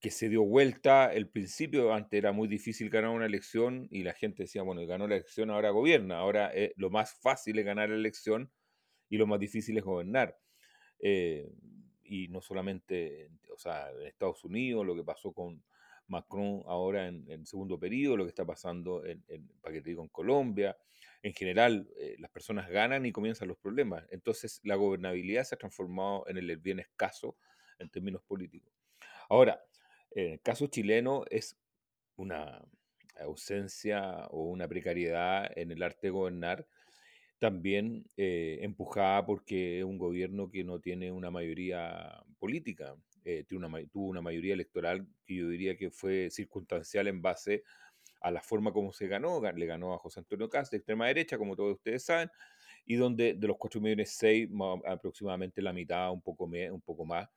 que 0.00 0.10
se 0.10 0.28
dio 0.28 0.42
vuelta. 0.42 1.12
El 1.12 1.28
principio 1.28 1.92
antes 1.92 2.16
era 2.16 2.32
muy 2.32 2.48
difícil 2.48 2.88
ganar 2.88 3.10
una 3.10 3.26
elección 3.26 3.86
y 3.90 4.02
la 4.02 4.14
gente 4.14 4.44
decía, 4.44 4.62
bueno, 4.62 4.84
ganó 4.86 5.06
la 5.06 5.16
elección, 5.16 5.50
ahora 5.50 5.70
gobierna. 5.70 6.18
Ahora 6.18 6.50
eh, 6.54 6.72
lo 6.76 6.90
más 6.90 7.12
fácil 7.20 7.58
es 7.58 7.66
ganar 7.66 7.90
la 7.90 7.96
elección 7.96 8.50
y 9.10 9.18
lo 9.18 9.26
más 9.26 9.38
difícil 9.38 9.76
es 9.76 9.84
gobernar. 9.84 10.38
Eh, 11.00 11.52
y 12.02 12.28
no 12.28 12.40
solamente 12.40 13.30
o 13.52 13.58
sea, 13.58 13.90
en 13.90 14.06
Estados 14.06 14.42
Unidos, 14.44 14.86
lo 14.86 14.96
que 14.96 15.04
pasó 15.04 15.32
con 15.32 15.62
Macron 16.10 16.62
ahora 16.66 17.06
en, 17.06 17.24
el 17.30 17.46
segundo 17.46 17.78
periodo, 17.78 18.18
lo 18.18 18.24
que 18.24 18.30
está 18.30 18.44
pasando 18.44 19.04
en, 19.04 19.24
en, 19.28 19.50
en 19.64 20.08
Colombia. 20.08 20.76
En 21.22 21.32
general, 21.32 21.88
eh, 21.98 22.16
las 22.18 22.30
personas 22.30 22.68
ganan 22.68 23.06
y 23.06 23.12
comienzan 23.12 23.48
los 23.48 23.58
problemas. 23.58 24.04
Entonces, 24.10 24.60
la 24.64 24.74
gobernabilidad 24.74 25.44
se 25.44 25.54
ha 25.54 25.58
transformado 25.58 26.26
en 26.28 26.38
el 26.38 26.56
bien 26.56 26.80
escaso 26.80 27.36
en 27.78 27.88
términos 27.90 28.22
políticos. 28.22 28.72
Ahora, 29.28 29.62
en 30.10 30.32
el 30.32 30.40
caso 30.40 30.66
chileno 30.66 31.24
es 31.30 31.56
una 32.16 32.62
ausencia 33.20 34.26
o 34.30 34.44
una 34.44 34.66
precariedad 34.66 35.50
en 35.56 35.70
el 35.70 35.82
arte 35.82 36.08
de 36.08 36.10
gobernar, 36.10 36.66
también 37.38 38.04
eh, 38.16 38.58
empujada 38.62 39.24
porque 39.24 39.78
es 39.78 39.84
un 39.84 39.98
gobierno 39.98 40.50
que 40.50 40.64
no 40.64 40.80
tiene 40.80 41.10
una 41.10 41.30
mayoría 41.30 42.22
política, 42.38 42.94
eh, 43.24 43.44
tuvo 43.44 44.08
una 44.08 44.20
mayoría 44.20 44.54
electoral 44.54 45.06
que 45.24 45.36
yo 45.36 45.48
diría 45.48 45.76
que 45.76 45.90
fue 45.90 46.30
circunstancial 46.30 47.08
en 47.08 47.22
base 47.22 47.62
a 48.20 48.30
la 48.30 48.42
forma 48.42 48.72
como 48.72 48.92
se 48.92 49.08
ganó, 49.08 49.40
le 49.40 49.66
ganó 49.66 49.94
a 49.94 49.98
José 49.98 50.20
Antonio 50.20 50.48
Cast 50.48 50.70
de 50.72 50.78
extrema 50.78 51.06
derecha, 51.06 51.38
como 51.38 51.56
todos 51.56 51.76
ustedes 51.76 52.04
saben, 52.04 52.30
y 52.84 52.96
donde 52.96 53.34
de 53.34 53.46
los 53.46 53.56
4 53.56 53.80
millones 53.80 54.14
6, 54.18 54.48
aproximadamente 54.86 55.62
la 55.62 55.72
mitad, 55.72 56.12
un 56.12 56.20
poco, 56.20 56.44
un 56.44 56.80
poco 56.82 57.04
más, 57.04 57.28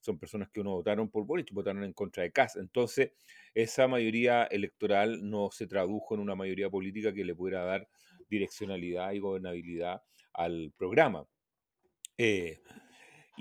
son 0.00 0.18
personas 0.18 0.48
que 0.50 0.64
no 0.64 0.70
votaron 0.70 1.10
por 1.10 1.26
Boric, 1.26 1.52
votaron 1.52 1.84
en 1.84 1.92
contra 1.92 2.22
de 2.22 2.32
Kass. 2.32 2.56
Entonces, 2.56 3.12
esa 3.54 3.86
mayoría 3.86 4.44
electoral 4.44 5.28
no 5.28 5.50
se 5.50 5.66
tradujo 5.66 6.14
en 6.14 6.20
una 6.20 6.34
mayoría 6.34 6.70
política 6.70 7.12
que 7.12 7.24
le 7.24 7.34
pudiera 7.34 7.64
dar 7.64 7.86
direccionalidad 8.28 9.12
y 9.12 9.18
gobernabilidad 9.18 10.02
al 10.32 10.72
programa. 10.76 11.26
Eh, 12.16 12.60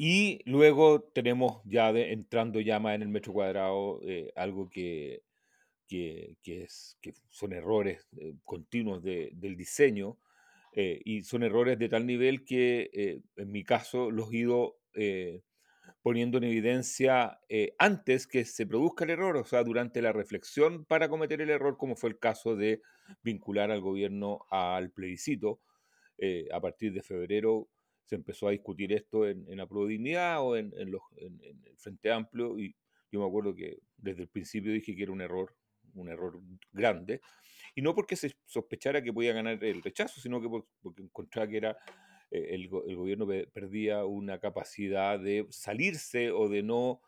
y 0.01 0.39
luego 0.45 1.01
tenemos 1.01 1.61
ya 1.65 1.89
entrando 1.89 2.61
ya 2.61 2.79
más 2.79 2.95
en 2.95 3.01
el 3.01 3.09
metro 3.09 3.33
cuadrado 3.33 3.99
eh, 4.03 4.31
algo 4.35 4.69
que, 4.69 5.23
que, 5.87 6.37
es, 6.45 6.97
que 7.01 7.13
son 7.29 7.51
errores 7.51 8.07
eh, 8.17 8.35
continuos 8.45 9.03
del 9.03 9.57
diseño 9.57 10.17
y 10.71 11.23
son 11.23 11.43
errores 11.43 11.77
de 11.77 11.89
tal 11.89 12.05
nivel 12.05 12.45
que 12.45 13.21
en 13.35 13.51
mi 13.51 13.65
caso 13.65 14.11
los 14.11 14.31
he 14.31 14.37
ido 14.37 14.77
poniendo 16.01 16.37
en 16.37 16.45
evidencia 16.45 17.39
eh, 17.49 17.75
antes 17.77 18.27
que 18.27 18.45
se 18.45 18.65
produzca 18.65 19.03
el 19.03 19.11
error, 19.11 19.37
o 19.37 19.43
sea, 19.43 19.63
durante 19.63 20.01
la 20.01 20.13
reflexión 20.13 20.85
para 20.85 21.09
cometer 21.09 21.41
el 21.41 21.49
error, 21.49 21.77
como 21.77 21.95
fue 21.95 22.09
el 22.11 22.19
caso 22.19 22.55
de 22.55 22.81
vincular 23.21 23.71
al 23.71 23.81
gobierno 23.81 24.45
al 24.49 24.91
plebiscito. 24.91 25.59
Eh, 26.21 26.47
a 26.51 26.59
partir 26.59 26.91
de 26.91 27.01
febrero 27.01 27.69
se 28.09 28.15
empezó 28.15 28.47
a 28.47 28.51
discutir 28.51 28.91
esto 28.91 29.27
en, 29.27 29.45
la 29.55 29.67
Prodignidad 29.67 30.41
o 30.41 30.57
en, 30.57 30.73
el 30.75 30.97
Frente 31.77 32.11
Amplio 32.11 32.57
y 32.57 32.75
yo 33.11 33.19
me 33.19 33.27
acuerdo 33.27 33.53
que 33.53 33.77
desde 33.97 34.23
el 34.23 34.29
principio 34.29 34.73
dije 34.73 34.95
que 34.95 35.03
era 35.03 35.11
un 35.11 35.21
error, 35.21 35.55
un 35.93 36.09
error 36.09 36.41
grande, 36.71 37.21
y 37.75 37.83
no 37.83 37.93
porque 37.93 38.15
se 38.15 38.35
sospechara 38.45 39.03
que 39.03 39.13
podía 39.13 39.33
ganar 39.33 39.63
el 39.63 39.83
rechazo, 39.83 40.19
sino 40.19 40.41
que 40.41 40.49
porque 40.81 41.03
encontraba 41.03 41.47
que 41.47 41.57
era 41.57 41.77
eh, 42.31 42.47
el, 42.55 42.67
gobierno 42.67 43.27
perdía 43.53 44.03
una 44.05 44.39
capacidad 44.39 45.19
de 45.19 45.45
salirse 45.51 46.31
o 46.31 46.49
de 46.49 46.63
no 46.63 47.01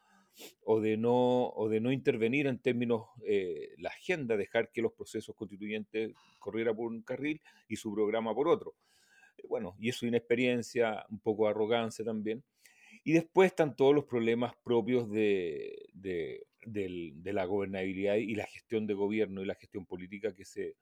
o 0.64 0.82
de 0.82 0.98
no 0.98 1.50
o 1.50 1.68
de 1.68 1.82
no 1.82 1.92
intervenir 1.92 2.46
en 2.46 2.60
términos 2.60 3.08
eh, 3.26 3.74
la 3.80 3.90
agenda 3.90 4.38
dejar 4.38 4.72
que 4.72 4.84
los 4.84 4.94
procesos 4.94 5.36
constituyentes 5.36 6.14
corriera 6.38 6.76
por 6.76 6.92
un 6.92 7.02
carril 7.02 7.42
y 7.68 7.76
su 7.76 7.92
programa 7.92 8.36
por 8.36 8.48
otro 8.48 8.76
bueno 9.48 9.76
y 9.80 9.90
eso 9.90 10.06
inexperiencia 10.06 11.06
un 11.10 11.20
poco 11.20 11.46
de 11.46 11.52
arrogancia 11.52 12.04
también 12.06 12.44
y 13.04 13.14
después 13.14 13.48
están 13.48 13.76
todos 13.76 13.96
los 13.96 14.06
problemas 14.06 14.54
propios 14.64 15.10
de, 15.10 15.90
de, 15.94 16.46
la 17.24 17.46
gobernabilidad 17.46 18.16
y 18.16 18.36
la 18.36 18.46
gestión 18.46 18.86
de 18.86 18.94
gobierno 18.94 19.42
y 19.42 19.46
la 19.46 19.56
gestión 19.56 19.86
política 19.86 20.36
que 20.36 20.46
se, 20.46 20.76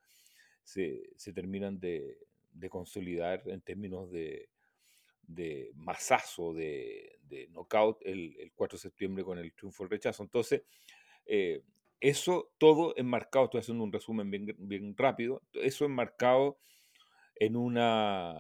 se, 0.64 1.12
se 1.16 1.34
terminan 1.34 1.80
de, 1.80 2.18
de 2.52 2.70
consolidar 2.70 3.44
en 3.46 3.62
términos 3.62 4.12
de, 4.12 4.50
de 5.24 5.72
masazo, 5.76 6.54
de, 6.54 7.20
de 7.22 7.48
knockout 7.50 8.02
el, 8.04 8.36
el, 8.40 8.52
4 8.54 8.78
de 8.78 8.82
septiembre 8.82 9.24
con 9.24 9.38
el 9.38 9.54
triunfo 9.54 9.84
del 9.84 9.92
rechazo. 9.92 10.24
Entonces, 10.24 10.64
eh, 11.26 11.62
eso 12.02 12.52
todo 12.58 12.94
enmarcado, 12.98 13.46
estoy 13.46 13.60
haciendo 13.60 13.84
un 13.84 13.92
resumen 13.92 14.30
bien, 14.32 14.56
bien 14.58 14.96
rápido, 14.98 15.44
eso 15.54 15.86
enmarcado 15.86 16.58
en 17.40 17.56
una, 17.56 18.36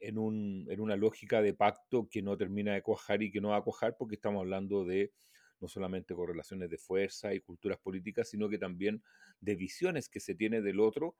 en, 0.00 0.16
un, 0.16 0.66
en 0.70 0.80
una 0.80 0.96
lógica 0.96 1.42
de 1.42 1.54
pacto 1.54 2.08
que 2.08 2.22
no 2.22 2.36
termina 2.36 2.72
de 2.72 2.82
cuajar 2.82 3.22
y 3.22 3.30
que 3.30 3.40
no 3.40 3.50
va 3.50 3.56
a 3.56 3.62
cuajar 3.62 3.96
porque 3.98 4.14
estamos 4.14 4.40
hablando 4.40 4.84
de 4.84 5.12
no 5.60 5.66
solamente 5.66 6.14
correlaciones 6.14 6.70
de 6.70 6.78
fuerza 6.78 7.34
y 7.34 7.40
culturas 7.40 7.78
políticas, 7.78 8.28
sino 8.28 8.48
que 8.48 8.58
también 8.58 9.02
de 9.40 9.56
visiones 9.56 10.08
que 10.08 10.20
se 10.20 10.36
tiene 10.36 10.62
del 10.62 10.78
otro 10.78 11.16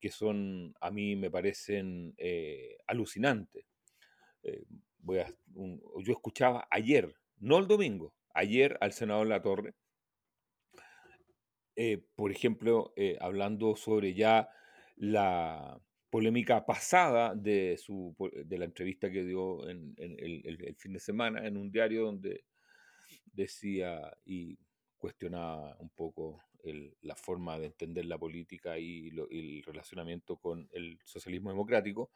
que 0.00 0.10
son, 0.10 0.74
a 0.80 0.90
mí 0.90 1.16
me 1.16 1.30
parecen 1.30 2.14
eh, 2.18 2.76
alucinantes. 2.86 3.64
Eh, 4.42 4.64
voy 4.98 5.20
a, 5.20 5.32
yo 5.54 6.12
escuchaba 6.12 6.66
ayer, 6.70 7.14
no 7.38 7.58
el 7.58 7.66
domingo, 7.66 8.12
ayer 8.34 8.76
al 8.80 8.92
senador 8.92 9.28
La 9.28 9.40
Torre, 9.40 9.74
eh, 11.76 12.02
por 12.14 12.30
ejemplo, 12.30 12.92
hablando 13.20 13.76
sobre 13.76 14.14
ya 14.14 14.48
la 14.96 15.80
polémica 16.16 16.64
pasada 16.64 17.34
de, 17.34 17.76
su, 17.76 18.16
de 18.46 18.56
la 18.56 18.64
entrevista 18.64 19.10
que 19.10 19.22
dio 19.22 19.68
en, 19.68 19.94
el, 19.98 20.74
fin 20.78 20.94
de 20.94 20.98
semana 20.98 21.46
en 21.46 21.58
un 21.58 21.70
diario 21.70 22.06
donde 22.06 22.46
decía 23.34 24.16
y 24.24 24.58
cuestionaba 24.96 25.76
un 25.78 25.90
poco 25.90 26.42
la 27.02 27.14
forma 27.16 27.58
de 27.58 27.66
entender 27.66 28.06
la 28.06 28.16
política 28.16 28.78
y, 28.78 29.08
el 29.30 29.62
relacionamiento 29.62 30.38
con 30.38 30.66
el 30.72 30.98
socialismo 31.04 31.50
democrático, 31.50 32.10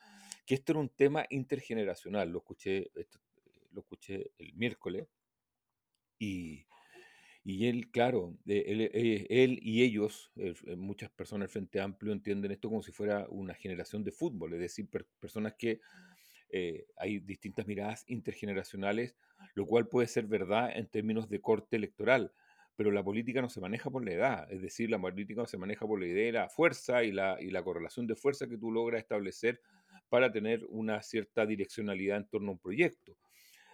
que 0.46 0.54
esto 0.54 0.72
era 0.72 0.80
un 0.80 0.88
tema 0.88 1.26
intergeneracional. 1.28 2.30
Lo 2.30 2.38
escuché, 2.38 2.90
lo 3.72 3.80
escuché 3.82 4.30
el 4.38 4.54
miércoles 4.54 5.08
y, 6.18 6.64
y 7.42 7.66
él, 7.68 7.90
claro, 7.90 8.36
él, 8.46 8.82
eh, 8.92 9.26
él, 9.30 9.58
y 9.62 9.82
ellos, 9.82 10.30
eh, 10.36 10.54
muchas 10.76 11.10
personas 11.10 11.48
del 11.48 11.52
Frente 11.52 11.80
Amplio 11.80 12.12
entienden 12.12 12.52
esto 12.52 12.68
como 12.68 12.82
si 12.82 12.92
fuera 12.92 13.26
una 13.30 13.54
generación 13.54 14.04
de 14.04 14.12
fútbol, 14.12 14.52
es 14.54 14.60
decir, 14.60 14.88
personas 15.18 15.54
que 15.54 15.80
eh, 16.50 16.86
hay 16.96 17.20
distintas 17.20 17.66
miradas 17.66 18.04
intergeneracionales, 18.08 19.16
lo 19.54 19.64
cual 19.66 19.88
puede 19.88 20.06
ser 20.06 20.26
verdad 20.26 20.70
en 20.76 20.86
términos 20.88 21.30
de 21.30 21.40
corte 21.40 21.76
electoral, 21.76 22.32
pero 22.76 22.90
la 22.90 23.02
política 23.02 23.40
no 23.40 23.48
se 23.48 23.60
maneja 23.60 23.90
por 23.90 24.04
la 24.04 24.12
edad, 24.12 24.52
es 24.52 24.60
decir, 24.60 24.90
la 24.90 25.00
política 25.00 25.46
se 25.46 25.56
maneja 25.56 25.86
por 25.86 25.98
la 25.98 26.06
idea 26.06 26.26
de 26.26 26.32
la 26.32 26.48
fuerza 26.50 27.04
y 27.04 27.12
la, 27.12 27.38
y 27.40 27.50
la 27.50 27.62
correlación 27.62 28.06
de 28.06 28.16
fuerza 28.16 28.48
que 28.48 28.58
tú 28.58 28.70
logras 28.70 29.00
establecer 29.00 29.62
para 30.10 30.30
tener 30.30 30.66
una 30.68 31.02
cierta 31.02 31.46
direccionalidad 31.46 32.18
en 32.18 32.26
torno 32.26 32.48
a 32.48 32.52
un 32.52 32.58
proyecto. 32.58 33.16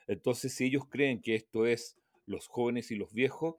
Entonces, 0.06 0.54
si 0.54 0.66
ellos 0.66 0.84
creen 0.88 1.20
que 1.20 1.34
esto 1.34 1.66
es 1.66 1.96
los 2.26 2.48
jóvenes 2.48 2.90
y 2.90 2.96
los 2.96 3.12
viejos, 3.12 3.56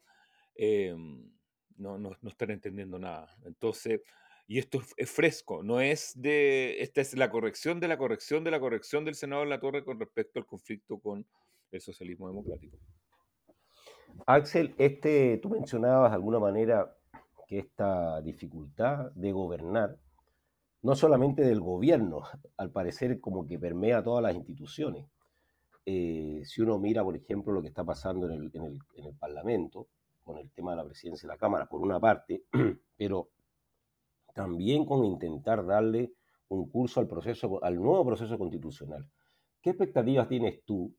em, 0.55 1.31
no, 1.77 1.97
no, 1.97 2.12
no, 2.21 2.29
están 2.29 2.51
entendiendo 2.51 3.00
nada. 3.00 3.36
Entonces, 3.45 4.01
y 4.47 4.59
esto 4.59 4.81
es 4.95 5.12
fresco, 5.12 5.62
no 5.63 5.81
es 5.81 6.13
de, 6.15 6.81
esta 6.81 7.01
es 7.01 7.15
la 7.15 7.29
corrección 7.29 7.79
de 7.79 7.88
la 7.88 7.97
corrección 7.97 8.43
de 8.43 8.51
la 8.51 8.59
corrección 8.59 9.03
del 9.03 9.15
Senado 9.15 9.43
de 9.43 9.50
la 9.50 9.59
Torre 9.59 9.83
con 9.83 10.00
respecto 10.00 10.39
al 10.39 10.45
conflicto 10.45 11.00
con 11.00 11.25
el 11.71 11.81
socialismo 11.81 12.27
democrático. 12.29 12.77
Axel, 14.25 14.74
este, 14.77 15.38
tú 15.38 15.50
mencionabas 15.50 16.12
de 16.12 16.15
alguna 16.15 16.39
manera 16.39 16.95
que 17.47 17.59
esta 17.59 18.21
dificultad 18.21 19.12
de 19.12 19.31
gobernar, 19.31 19.97
no 20.81 20.95
solamente 20.95 21.43
del 21.43 21.59
gobierno, 21.59 22.24
al 22.57 22.71
parecer 22.71 23.19
como 23.19 23.45
que 23.47 23.59
permea 23.59 24.03
todas 24.03 24.24
las 24.24 24.36
instituciones. 24.36 25.05
Eh, 25.89 26.41
si 26.44 26.62
uno 26.62 26.77
mira, 26.79 27.01
por 27.01 27.15
ejemplo, 27.15 27.53
lo 27.53 27.62
que 27.62 27.70
está 27.70 27.86
pasando 27.86 28.25
en 28.27 28.34
el, 28.34 28.51
en, 28.53 28.63
el, 28.65 28.79
en 28.96 29.06
el, 29.06 29.15
Parlamento, 29.15 29.88
con 30.22 30.38
el 30.38 30.51
tema 30.51 30.72
de 30.72 30.77
la 30.77 30.84
presidencia 30.84 31.27
de 31.27 31.34
la 31.34 31.38
Cámara, 31.38 31.65
por 31.65 31.82
una 31.82 31.98
parte, 31.98 32.44
pero 32.98 33.29
también 34.34 34.86
con 34.86 35.06
intentar 35.06 35.65
darle 35.65 36.12
un 36.50 36.70
curso 36.70 37.00
al 37.00 37.08
proceso, 37.08 37.63
al 37.63 37.75
nuevo 37.75 38.06
proceso 38.06 38.38
constitucional. 38.38 39.10
¿Qué 39.62 39.70
expectativas 39.70 40.27
tienes 40.27 40.62
tú 40.65 40.94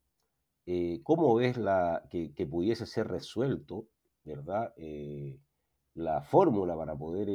eh, 0.71 1.01
¿cómo 1.03 1.35
ves 1.35 1.57
la, 1.57 2.03
que, 2.11 2.47
pudiese 2.47 2.85
ser 2.85 3.09
resuelto, 3.09 3.87
¿verdad? 4.23 4.75
Eh, 4.77 5.39
la 5.95 6.21
fórmula 6.21 6.77
para 6.77 6.95
poder 6.95 7.29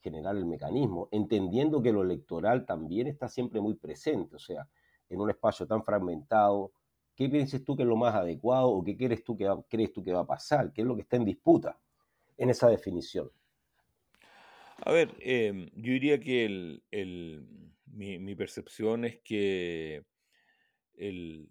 generar 0.00 0.34
el 0.36 0.46
mecanismo, 0.46 1.08
entendiendo 1.10 1.82
que 1.82 1.92
lo 1.92 2.02
electoral 2.02 2.64
también 2.64 3.08
está 3.08 3.28
siempre 3.28 3.60
muy 3.60 3.74
presente, 3.74 4.36
o 4.36 4.38
sea, 4.38 4.66
en 5.08 5.20
un 5.20 5.30
espacio 5.30 5.66
tan 5.66 5.84
fragmentado, 5.84 6.72
¿Qué 7.18 7.28
piensas 7.28 7.64
tú 7.64 7.74
que 7.74 7.82
es 7.82 7.88
lo 7.88 7.96
más 7.96 8.14
adecuado 8.14 8.68
o 8.68 8.84
qué 8.84 8.96
quieres 8.96 9.24
tú 9.24 9.36
que 9.36 9.52
crees 9.68 9.92
tú 9.92 10.04
que 10.04 10.12
va 10.12 10.20
a 10.20 10.26
pasar? 10.26 10.72
¿Qué 10.72 10.82
es 10.82 10.86
lo 10.86 10.94
que 10.94 11.02
está 11.02 11.16
en 11.16 11.24
disputa 11.24 11.76
en 12.36 12.48
esa 12.48 12.68
definición? 12.68 13.28
A 14.76 14.92
ver, 14.92 15.16
em, 15.18 15.68
yo 15.74 15.94
diría 15.94 16.20
que 16.20 16.80
mi, 17.86 18.34
percepción 18.36 19.04
es 19.04 19.18
que 19.18 20.04
el, 20.94 21.48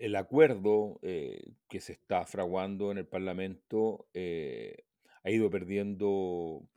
el 0.00 0.16
acuerdo 0.16 0.98
eh, 1.02 1.52
que 1.68 1.78
se 1.78 1.92
está 1.92 2.26
fraguando 2.26 2.90
en 2.90 2.98
el 2.98 3.06
Parlamento 3.06 4.08
eh, 4.12 4.86
ha 5.22 5.30
ido 5.30 5.50
perdiendo 5.50 6.68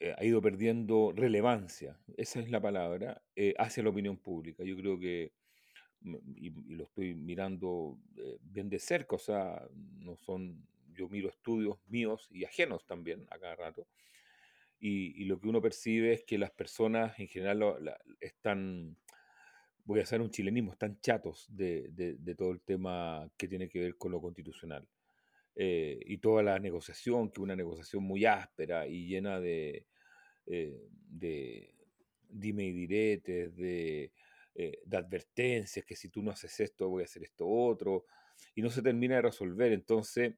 eh, 0.00 0.14
ha 0.16 0.24
ido 0.24 0.40
perdiendo 0.42 1.12
relevancia, 1.14 1.98
esa 2.16 2.40
es 2.40 2.50
la 2.50 2.60
palabra, 2.60 3.22
hacia 3.58 3.82
la 3.82 3.90
opinión 3.90 4.18
pública. 4.18 4.64
Yo 4.64 4.76
creo 4.76 4.98
que, 4.98 5.32
mm, 6.00 6.16
y, 6.36 6.50
lo 6.74 6.84
estoy 6.84 7.14
mirando 7.14 7.98
bien 8.42 8.68
de 8.68 8.78
cerca, 8.78 9.16
o 9.16 9.18
sea, 9.18 9.66
no 9.98 10.16
son, 10.16 10.66
yo 10.94 11.08
miro 11.08 11.28
estudios 11.28 11.78
míos 11.88 12.28
y 12.30 12.44
ajenos 12.44 12.86
también 12.86 13.26
a 13.30 13.38
cada 13.38 13.56
rato, 13.56 13.86
y, 14.78 15.24
lo 15.24 15.40
que 15.40 15.48
uno 15.48 15.62
percibe 15.62 16.12
es 16.12 16.24
que 16.24 16.38
las 16.38 16.50
personas 16.50 17.18
en 17.18 17.28
general 17.28 17.96
están 18.20 18.96
voy 19.84 20.00
a 20.00 20.02
hacer 20.02 20.20
un 20.20 20.30
chilenismo, 20.30 20.72
están 20.72 21.00
chatos 21.00 21.46
de, 21.48 22.34
todo 22.36 22.50
el 22.50 22.60
tema 22.60 23.30
que 23.36 23.48
tiene 23.48 23.68
que 23.68 23.78
ver 23.78 23.96
con 23.96 24.10
lo 24.10 24.20
constitucional. 24.20 24.86
Eh, 25.58 25.98
y 26.04 26.18
toda 26.18 26.42
la 26.42 26.58
negociación, 26.58 27.30
que 27.30 27.40
una 27.40 27.56
negociación 27.56 28.02
muy 28.02 28.26
áspera 28.26 28.86
y 28.86 29.06
llena 29.06 29.40
de, 29.40 29.86
eh, 30.46 30.82
de 31.08 31.74
dime 32.28 32.64
y 32.64 32.72
diretes, 32.72 33.56
de, 33.56 34.12
eh, 34.54 34.82
de, 34.84 34.96
advertencias, 34.96 35.84
que 35.86 35.96
si 35.96 36.10
tú 36.10 36.22
no 36.22 36.30
haces 36.30 36.60
esto, 36.60 36.90
voy 36.90 37.02
a 37.02 37.06
hacer 37.06 37.22
esto 37.22 37.48
otro, 37.48 38.04
y 38.54 38.60
no 38.60 38.68
se 38.68 38.82
termina 38.82 39.16
de 39.16 39.22
resolver. 39.22 39.72
Entonces, 39.72 40.34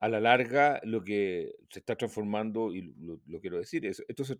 a 0.00 0.08
la 0.08 0.20
larga, 0.20 0.80
lo 0.84 1.02
que 1.02 1.52
se 1.68 1.80
está 1.80 1.96
transformando, 1.96 2.72
y 2.72 2.94
lo, 3.26 3.40
quiero 3.40 3.58
decir, 3.58 3.84
es, 3.84 4.04
esto 4.06 4.24
se, 4.24 4.36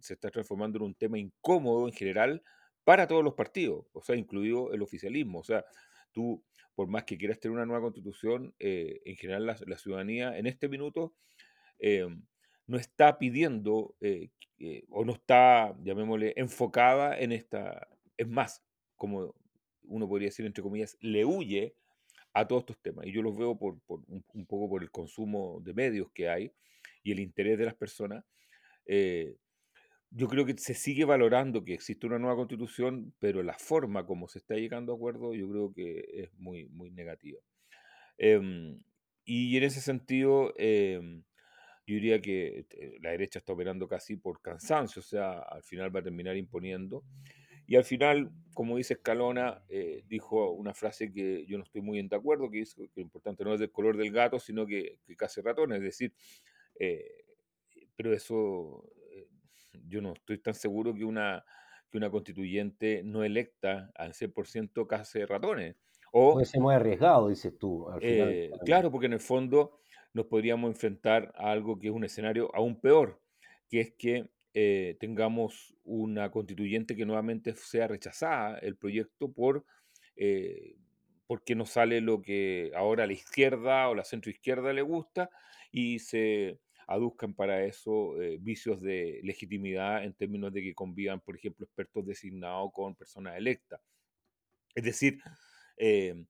se 0.00 0.14
está 0.14 0.30
transformando 0.30 0.78
en 0.78 0.84
un 0.84 0.94
tema 0.94 1.18
incómodo 1.18 1.88
en 1.88 1.94
general 1.94 2.42
para 2.84 3.08
todos 3.08 3.24
los 3.24 3.34
partidos, 3.34 3.86
o 3.92 4.02
sea, 4.02 4.14
incluido 4.14 4.72
el 4.72 4.82
oficialismo. 4.82 5.40
O 5.40 5.44
sea, 5.44 5.64
tú, 6.12 6.44
por 6.78 6.86
más 6.86 7.02
que 7.02 7.18
quieras 7.18 7.40
tener 7.40 7.56
una 7.56 7.66
nueva 7.66 7.82
constitución, 7.82 8.54
eh, 8.60 9.00
en 9.04 9.16
general 9.16 9.46
la, 9.46 9.78
ciudadanía 9.78 10.38
en 10.38 10.46
este 10.46 10.68
minuto 10.68 11.12
eh, 11.80 12.06
no 12.68 12.76
está 12.76 13.18
pidiendo 13.18 13.96
eh, 14.00 14.30
o 14.88 15.04
no 15.04 15.14
está, 15.14 15.76
llamémosle, 15.82 16.34
enfocada 16.36 17.18
en 17.18 17.32
esta, 17.32 17.88
es 18.16 18.28
más, 18.28 18.62
como 18.94 19.34
uno 19.82 20.08
podría 20.08 20.28
decir, 20.28 20.46
entre 20.46 20.62
comillas, 20.62 20.96
le 21.00 21.24
huye 21.24 21.74
a 22.32 22.46
todos 22.46 22.60
estos 22.60 22.78
temas. 22.80 23.06
Y 23.06 23.12
yo 23.12 23.22
los 23.22 23.36
veo 23.36 23.58
por, 23.58 23.80
un, 23.88 24.46
poco 24.46 24.68
por 24.68 24.80
el 24.80 24.92
consumo 24.92 25.60
de 25.64 25.74
medios 25.74 26.12
que 26.12 26.28
hay 26.28 26.52
y 27.02 27.10
el 27.10 27.18
interés 27.18 27.58
de 27.58 27.64
las 27.64 27.74
personas 27.74 28.24
yo 30.10 30.28
creo 30.28 30.46
que 30.46 30.56
se 30.56 30.74
sigue 30.74 31.04
valorando 31.04 31.64
que 31.64 31.74
existe 31.74 32.06
una 32.06 32.18
nueva 32.18 32.36
constitución, 32.36 33.14
pero 33.18 33.42
la 33.42 33.58
forma 33.58 34.06
como 34.06 34.28
se 34.28 34.38
está 34.38 34.54
llegando 34.54 34.92
a 34.92 34.96
acuerdo 34.96 35.34
yo 35.34 35.48
creo 35.48 35.72
que 35.74 36.04
es 36.14 36.34
muy, 36.38 36.66
muy 36.68 36.90
negativa. 36.90 37.40
Em, 38.16 38.80
y 39.24 39.56
en 39.56 39.62
ese 39.64 39.80
sentido, 39.80 40.54
em, 40.56 41.22
yo 41.86 41.94
diría 41.94 42.20
que 42.20 42.66
eh, 42.70 42.98
la 43.00 43.10
derecha 43.10 43.38
está 43.38 43.52
operando 43.52 43.88
casi 43.88 44.16
por 44.16 44.40
cansancio, 44.40 45.00
o 45.00 45.02
sea, 45.02 45.40
al 45.40 45.62
final 45.62 45.94
va 45.94 46.00
a 46.00 46.04
terminar 46.04 46.36
imponiendo. 46.36 47.04
Y 47.66 47.76
al 47.76 47.84
final, 47.84 48.30
como 48.54 48.78
dice 48.78 48.94
Escalona, 48.94 49.62
eh, 49.68 50.02
dijo 50.08 50.52
una 50.52 50.72
frase 50.72 51.12
que 51.12 51.44
yo 51.46 51.58
no 51.58 51.64
estoy 51.64 51.82
muy 51.82 51.98
en 51.98 52.08
de 52.08 52.16
acuerdo, 52.16 52.50
que, 52.50 52.62
es, 52.62 52.74
que 52.74 52.88
lo 52.96 53.02
importante 53.02 53.44
no 53.44 53.54
es 53.54 53.60
el 53.60 53.70
color 53.70 53.98
del 53.98 54.10
gato, 54.10 54.38
sino 54.38 54.66
que, 54.66 55.00
que 55.06 55.16
case 55.16 55.42
ratones. 55.42 55.78
Es 55.78 55.84
decir, 55.84 56.14
eh, 56.80 57.24
pero 57.94 58.14
eso 58.14 58.90
yo 59.72 60.00
no 60.00 60.12
estoy 60.12 60.38
tan 60.38 60.54
seguro 60.54 60.94
que 60.94 61.04
una, 61.04 61.44
que 61.90 61.98
una 61.98 62.10
constituyente 62.10 63.02
no 63.04 63.24
electa 63.24 63.90
al 63.94 64.12
100% 64.12 64.86
case 64.86 65.26
ratones. 65.26 65.76
O, 66.12 66.34
Puede 66.34 66.46
ser 66.46 66.60
muy 66.60 66.74
arriesgado, 66.74 67.28
dices 67.28 67.58
tú. 67.58 67.86
Eh, 68.00 68.50
claro, 68.64 68.90
porque 68.90 69.06
en 69.06 69.12
el 69.14 69.20
fondo 69.20 69.80
nos 70.14 70.26
podríamos 70.26 70.70
enfrentar 70.70 71.32
a 71.36 71.50
algo 71.50 71.78
que 71.78 71.88
es 71.88 71.92
un 71.92 72.04
escenario 72.04 72.50
aún 72.54 72.80
peor, 72.80 73.20
que 73.68 73.80
es 73.80 73.92
que 73.92 74.30
eh, 74.54 74.96
tengamos 74.98 75.76
una 75.84 76.30
constituyente 76.30 76.96
que 76.96 77.04
nuevamente 77.04 77.54
sea 77.54 77.86
rechazada 77.86 78.58
el 78.58 78.76
proyecto 78.76 79.30
por 79.30 79.64
eh, 80.16 80.76
porque 81.28 81.54
no 81.54 81.66
sale 81.66 82.00
lo 82.00 82.22
que 82.22 82.72
ahora 82.74 83.04
a 83.04 83.06
la 83.06 83.12
izquierda 83.12 83.88
o 83.88 83.94
la 83.94 84.04
centroizquierda 84.04 84.72
le 84.72 84.82
gusta 84.82 85.30
y 85.70 85.98
se 85.98 86.58
aduzcan 86.88 87.34
para 87.34 87.64
eso 87.64 88.20
eh, 88.20 88.38
vicios 88.40 88.80
de 88.80 89.20
legitimidad 89.22 90.04
en 90.04 90.14
términos 90.14 90.52
de 90.52 90.62
que 90.62 90.74
convivan, 90.74 91.20
por 91.20 91.36
ejemplo, 91.36 91.66
expertos 91.66 92.06
designados 92.06 92.70
con 92.72 92.94
personas 92.94 93.36
electas. 93.36 93.80
Es 94.74 94.84
decir, 94.84 95.20
eh, 95.76 96.24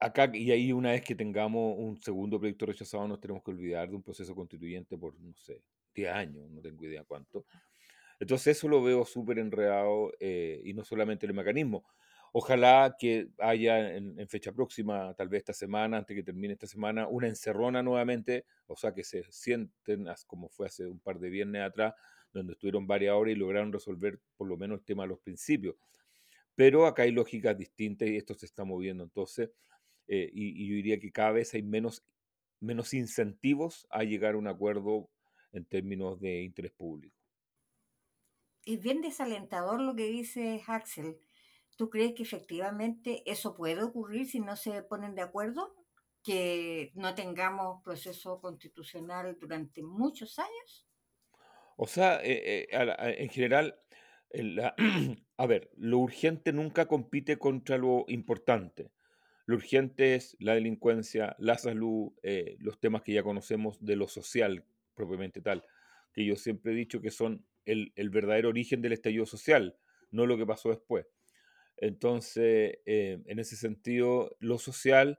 acá 0.00 0.30
y 0.32 0.50
ahí 0.50 0.72
una 0.72 0.92
vez 0.92 1.02
que 1.02 1.14
tengamos 1.14 1.76
un 1.76 2.00
segundo 2.00 2.38
proyecto 2.38 2.64
rechazado, 2.64 3.06
nos 3.06 3.20
tenemos 3.20 3.42
que 3.42 3.50
olvidar 3.50 3.90
de 3.90 3.96
un 3.96 4.02
proceso 4.02 4.34
constituyente 4.34 4.96
por, 4.96 5.20
no 5.20 5.34
sé, 5.36 5.62
10 5.94 6.12
años, 6.12 6.50
no 6.50 6.62
tengo 6.62 6.84
idea 6.86 7.04
cuánto. 7.04 7.44
Entonces 8.18 8.56
eso 8.56 8.68
lo 8.68 8.82
veo 8.82 9.04
súper 9.04 9.38
enredado 9.38 10.12
eh, 10.18 10.62
y 10.64 10.72
no 10.72 10.82
solamente 10.82 11.26
el 11.26 11.34
mecanismo. 11.34 11.84
Ojalá 12.32 12.96
que 12.98 13.28
haya 13.38 13.96
en, 13.96 14.28
fecha 14.28 14.52
próxima, 14.52 15.14
tal 15.14 15.28
vez 15.28 15.40
esta 15.40 15.52
semana, 15.52 15.98
antes 15.98 16.14
que 16.14 16.22
termine 16.22 16.52
esta 16.52 16.66
semana, 16.66 17.08
una 17.08 17.28
encerrona 17.28 17.82
nuevamente, 17.82 18.44
o 18.66 18.76
sea, 18.76 18.92
que 18.92 19.04
se 19.04 19.24
sienten 19.30 20.06
como 20.26 20.48
fue 20.48 20.66
hace 20.66 20.86
un 20.86 21.00
par 21.00 21.18
de 21.18 21.30
viernes 21.30 21.62
atrás, 21.62 21.94
donde 22.32 22.52
estuvieron 22.52 22.86
varias 22.86 23.14
horas 23.14 23.32
y 23.34 23.38
lograron 23.38 23.72
resolver 23.72 24.20
por 24.36 24.48
lo 24.48 24.56
menos 24.56 24.80
el 24.80 24.84
tema 24.84 25.04
de 25.04 25.08
los 25.08 25.20
principios. 25.20 25.76
Pero 26.54 26.86
acá 26.86 27.04
hay 27.04 27.12
lógicas 27.12 27.56
distintas 27.56 28.08
y 28.08 28.16
esto 28.16 28.34
se 28.34 28.46
está 28.46 28.64
moviendo. 28.64 29.04
Entonces, 29.04 29.50
eh, 30.06 30.28
y, 30.32 30.62
y, 30.62 30.68
yo 30.68 30.74
diría 30.74 30.98
que 30.98 31.12
cada 31.12 31.32
vez 31.32 31.54
hay 31.54 31.62
menos, 31.62 32.04
menos 32.60 32.92
incentivos 32.94 33.86
a 33.90 34.04
llegar 34.04 34.34
a 34.34 34.38
un 34.38 34.48
acuerdo 34.48 35.08
en 35.52 35.64
términos 35.64 36.20
de 36.20 36.42
interés 36.42 36.72
público. 36.72 37.16
Es 38.66 38.82
bien 38.82 39.00
desalentador 39.00 39.80
lo 39.80 39.94
que 39.94 40.06
dice 40.08 40.62
Axel 40.66 41.16
¿Tú 41.78 41.90
crees 41.90 42.12
que 42.14 42.24
efectivamente 42.24 43.22
eso 43.24 43.54
puede 43.54 43.84
ocurrir 43.84 44.26
si 44.26 44.40
no 44.40 44.56
se 44.56 44.82
ponen 44.82 45.14
de 45.14 45.22
acuerdo? 45.22 45.76
¿Que 46.24 46.90
no 46.96 47.14
tengamos 47.14 47.84
proceso 47.84 48.40
constitucional 48.40 49.38
durante 49.38 49.84
muchos 49.84 50.40
años? 50.40 50.88
O 51.76 51.86
sea, 51.86 52.16
eh, 52.24 52.66
eh, 52.68 53.16
en 53.18 53.28
general, 53.28 53.78
a 55.36 55.46
ver, 55.46 55.70
lo 55.76 55.98
urgente 55.98 56.52
nunca 56.52 56.86
compite 56.86 57.38
contra 57.38 57.78
lo 57.78 58.04
importante. 58.08 58.90
Lo 59.46 59.54
urgente 59.54 60.16
es 60.16 60.36
la 60.40 60.54
delincuencia, 60.54 61.36
la 61.38 61.58
salud, 61.58 62.10
eh, 62.24 62.56
los 62.58 62.80
temas 62.80 63.02
que 63.02 63.12
ya 63.12 63.22
conocemos 63.22 63.78
de 63.80 63.94
lo 63.94 64.08
social 64.08 64.64
propiamente 64.94 65.40
tal, 65.40 65.64
que 66.12 66.24
yo 66.24 66.34
siempre 66.34 66.72
he 66.72 66.74
dicho 66.74 67.00
que 67.00 67.12
son 67.12 67.46
el, 67.66 67.92
el 67.94 68.10
verdadero 68.10 68.48
origen 68.48 68.82
del 68.82 68.94
estallido 68.94 69.26
social, 69.26 69.78
no 70.10 70.26
lo 70.26 70.36
que 70.36 70.44
pasó 70.44 70.70
después. 70.70 71.06
Entonces, 71.80 72.78
eh, 72.86 73.18
en 73.24 73.38
ese 73.38 73.56
sentido, 73.56 74.36
lo 74.40 74.58
social 74.58 75.18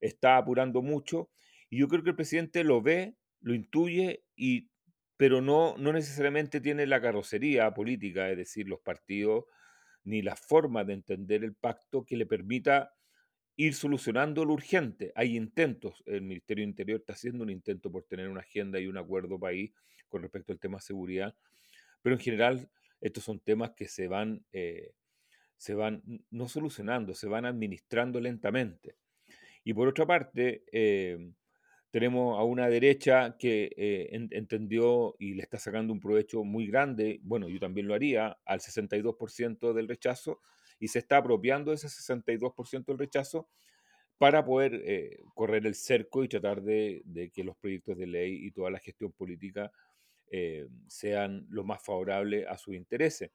está 0.00 0.36
apurando 0.36 0.82
mucho 0.82 1.30
y 1.68 1.78
yo 1.78 1.88
creo 1.88 2.02
que 2.02 2.10
el 2.10 2.16
presidente 2.16 2.64
lo 2.64 2.82
ve, 2.82 3.16
lo 3.40 3.54
intuye, 3.54 4.24
y, 4.34 4.70
pero 5.16 5.40
no, 5.40 5.76
no 5.78 5.92
necesariamente 5.92 6.60
tiene 6.60 6.86
la 6.86 7.00
carrocería 7.00 7.72
política, 7.72 8.28
es 8.30 8.36
decir, 8.36 8.68
los 8.68 8.80
partidos, 8.80 9.44
ni 10.02 10.22
la 10.22 10.34
forma 10.34 10.82
de 10.84 10.94
entender 10.94 11.44
el 11.44 11.54
pacto 11.54 12.04
que 12.04 12.16
le 12.16 12.26
permita 12.26 12.92
ir 13.56 13.74
solucionando 13.74 14.44
lo 14.44 14.54
urgente. 14.54 15.12
Hay 15.14 15.36
intentos, 15.36 16.02
el 16.06 16.22
Ministerio 16.22 16.64
Interior 16.64 17.00
está 17.00 17.12
haciendo 17.12 17.44
un 17.44 17.50
intento 17.50 17.92
por 17.92 18.04
tener 18.04 18.28
una 18.28 18.40
agenda 18.40 18.80
y 18.80 18.86
un 18.86 18.96
acuerdo 18.96 19.38
país 19.38 19.72
con 20.08 20.22
respecto 20.22 20.52
al 20.52 20.58
tema 20.58 20.78
de 20.78 20.82
seguridad, 20.82 21.36
pero 22.02 22.16
en 22.16 22.20
general 22.20 22.70
estos 23.00 23.22
son 23.24 23.38
temas 23.40 23.72
que 23.76 23.86
se 23.86 24.08
van... 24.08 24.44
Eh, 24.52 24.92
se 25.60 25.74
van 25.74 26.02
no 26.30 26.48
solucionando, 26.48 27.12
se 27.12 27.28
van 27.28 27.44
administrando 27.44 28.18
lentamente. 28.18 28.96
Y 29.62 29.74
por 29.74 29.88
otra 29.88 30.06
parte, 30.06 30.64
em, 30.72 31.34
tenemos 31.90 32.38
a 32.38 32.44
una 32.44 32.66
derecha 32.70 33.36
que 33.38 33.70
eh, 33.76 34.08
entendió 34.30 35.16
y 35.18 35.34
le 35.34 35.42
está 35.42 35.58
sacando 35.58 35.92
un 35.92 36.00
provecho 36.00 36.44
muy 36.44 36.66
grande, 36.66 37.20
bueno, 37.24 37.46
yo 37.50 37.60
también 37.60 37.88
lo 37.88 37.94
haría, 37.94 38.38
al 38.46 38.60
62% 38.60 39.74
del 39.74 39.86
rechazo, 39.86 40.40
y 40.78 40.88
se 40.88 41.00
está 41.00 41.18
apropiando 41.18 41.74
ese 41.74 41.88
62% 41.90 42.86
del 42.86 42.98
rechazo 42.98 43.50
para 44.16 44.42
poder 44.42 44.80
eh, 44.86 45.18
correr 45.34 45.66
el 45.66 45.74
cerco 45.74 46.24
y 46.24 46.28
tratar 46.28 46.62
de, 46.62 47.02
que 47.34 47.44
los 47.44 47.56
proyectos 47.58 47.98
de 47.98 48.06
ley 48.06 48.46
y 48.46 48.50
toda 48.52 48.70
la 48.70 48.78
gestión 48.78 49.12
política 49.12 49.70
eh, 50.30 50.66
sean 50.86 51.46
lo 51.50 51.64
más 51.64 51.84
favorables 51.84 52.46
a 52.48 52.56
sus 52.56 52.74
intereses 52.74 53.30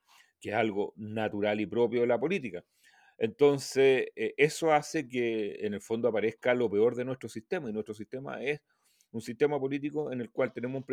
que 0.46 0.52
es 0.52 0.56
algo 0.56 0.94
natural 0.96 1.60
y 1.60 1.66
propio 1.66 2.02
de 2.02 2.08
la 2.08 2.20
política. 2.20 2.64
Entonces, 3.18 4.10
eh, 4.16 4.36
eso 4.38 4.72
hace 4.72 5.08
que 5.10 5.56
en 5.66 5.74
el 5.74 5.82
fondo 5.82 6.08
aparezca 6.08 6.54
lo 6.54 6.70
peor 6.70 6.96
de 6.96 7.04
nuestro 7.04 7.28
sistema, 7.30 7.68
y 7.68 7.74
nuestro 7.74 7.96
sistema 7.96 8.44
es 8.44 8.62
un 9.10 9.22
sistema 9.22 9.60
político 9.60 10.12
en 10.12 10.22
el 10.22 10.30
cual 10.30 10.54
tenemos 10.54 10.84
un 10.84 10.86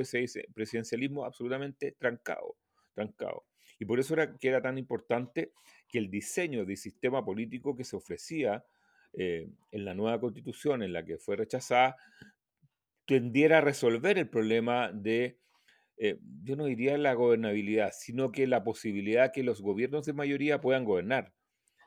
presidencialismo 0.54 1.26
absolutamente 1.26 1.92
trancado, 1.98 2.56
trancado. 2.94 3.44
Y 3.78 3.84
por 3.84 4.00
eso 4.00 4.14
era 4.14 4.38
que 4.38 4.48
era 4.48 4.62
tan 4.62 4.78
importante 4.78 5.52
que 5.86 5.98
el 5.98 6.08
diseño 6.08 6.64
del 6.64 6.78
sistema 6.78 7.22
político 7.22 7.76
que 7.76 7.84
se 7.84 7.96
ofrecía 7.96 8.64
eh, 9.12 9.50
en 9.70 9.84
la 9.84 9.92
nueva 9.92 10.18
constitución, 10.18 10.82
en 10.82 10.94
la 10.94 11.04
que 11.04 11.18
fue 11.18 11.36
rechazada, 11.36 11.98
tendiera 13.04 13.58
a 13.58 13.60
resolver 13.60 14.16
el 14.16 14.30
problema 14.30 14.90
de, 14.90 15.36
eh, 16.04 16.18
yo 16.42 16.56
no 16.56 16.64
diría 16.64 16.98
la 16.98 17.14
gobernabilidad, 17.14 17.92
sino 17.96 18.32
que 18.32 18.48
la 18.48 18.64
posibilidad 18.64 19.32
que 19.32 19.44
los 19.44 19.62
gobiernos 19.62 20.04
de 20.04 20.12
mayoría 20.12 20.60
puedan 20.60 20.84
gobernar 20.84 21.32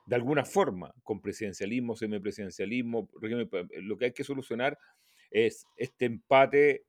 de 0.06 0.15
alguna 0.15 0.45
forma, 0.45 0.93
con 1.04 1.21
presidencialismo, 1.21 1.97
semipresidencialismo, 1.97 3.10
lo 3.82 3.97
que 3.97 4.06
hay 4.06 4.13
que 4.13 4.23
solucionar 4.23 4.78
es 5.32 5.65
este 5.75 6.06
empate, 6.06 6.86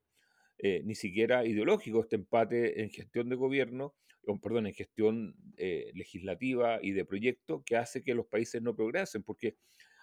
eh, 0.58 0.82
ni 0.84 0.94
siquiera 0.94 1.44
ideológico, 1.44 2.02
este 2.02 2.14
empate 2.14 2.82
en 2.82 2.90
gestión 2.90 3.28
de 3.28 3.34
gobierno, 3.34 3.96
perdón, 4.40 4.68
en 4.68 4.74
gestión 4.74 5.34
eh, 5.56 5.90
legislativa 5.94 6.78
y 6.80 6.92
de 6.92 7.04
proyecto 7.04 7.64
que 7.66 7.76
hace 7.76 8.04
que 8.04 8.14
los 8.14 8.26
países 8.26 8.62
no 8.62 8.76
progresen, 8.76 9.24
porque 9.24 9.56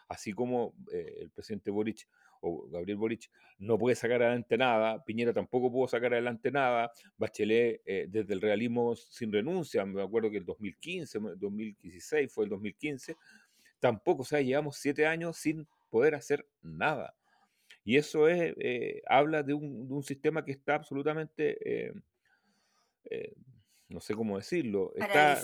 así 0.07 0.33
como 0.33 0.73
eh, 0.91 1.17
el 1.21 1.29
presidente 1.31 1.71
Boric 1.71 2.07
o 2.41 2.67
Gabriel 2.69 2.97
Boric 2.97 3.29
no 3.59 3.77
puede 3.77 3.95
sacar 3.95 4.21
adelante 4.21 4.57
nada, 4.57 5.03
Piñera 5.03 5.33
tampoco 5.33 5.71
pudo 5.71 5.87
sacar 5.87 6.13
adelante 6.13 6.51
nada, 6.51 6.91
Bachelet 7.17 7.81
eh, 7.85 8.05
desde 8.09 8.33
el 8.33 8.41
realismo 8.41 8.95
sin 8.95 9.31
renuncia, 9.31 9.85
me 9.85 10.01
acuerdo 10.01 10.29
que 10.29 10.37
el 10.37 10.45
2015, 10.45 11.19
2016 11.37 12.31
fue 12.31 12.45
el 12.45 12.49
2015, 12.49 13.15
tampoco, 13.79 14.23
o 14.23 14.25
sea, 14.25 14.41
llevamos 14.41 14.77
siete 14.77 15.05
años 15.05 15.37
sin 15.37 15.67
poder 15.89 16.15
hacer 16.15 16.45
nada. 16.61 17.15
Y 17.85 17.97
eso 17.97 18.27
es, 18.27 18.53
eh, 18.57 19.01
habla 19.07 19.43
de 19.43 19.53
un, 19.53 20.03
sistema 20.03 20.43
que 20.43 20.51
está 20.51 20.75
absolutamente, 20.75 21.91
no 23.93 24.01
sé 24.01 24.15
cómo 24.15 24.37
decirlo, 24.37 24.91
está 24.95 25.39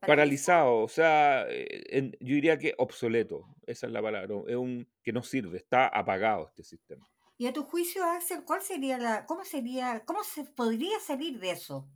paralizado, 0.00 0.78
o 0.78 0.88
sea, 0.88 1.46
eh, 1.48 2.10
yo 2.20 2.34
diría 2.34 2.58
que 2.58 2.74
obsoleto, 2.76 3.46
esa 3.66 3.86
es 3.86 3.92
la 3.92 4.02
palabra, 4.02 4.34
es 4.48 4.56
un 4.56 4.86
que 5.02 5.12
no 5.12 5.22
sirve, 5.22 5.56
está 5.58 5.86
apagado 5.86 6.48
este 6.48 6.64
sistema. 6.64 7.08
Y 7.38 7.46
a 7.46 7.52
tu 7.52 7.62
juicio, 7.62 8.04
Axel, 8.04 8.44
¿cuál 8.44 8.62
sería 8.62 8.98
la, 8.98 9.26
cómo 9.26 9.44
sería, 9.44 10.04
cómo 10.04 10.24
se 10.24 10.44
podría 10.44 10.98
salir 10.98 11.38
de 11.38 11.52
eso? 11.52 11.88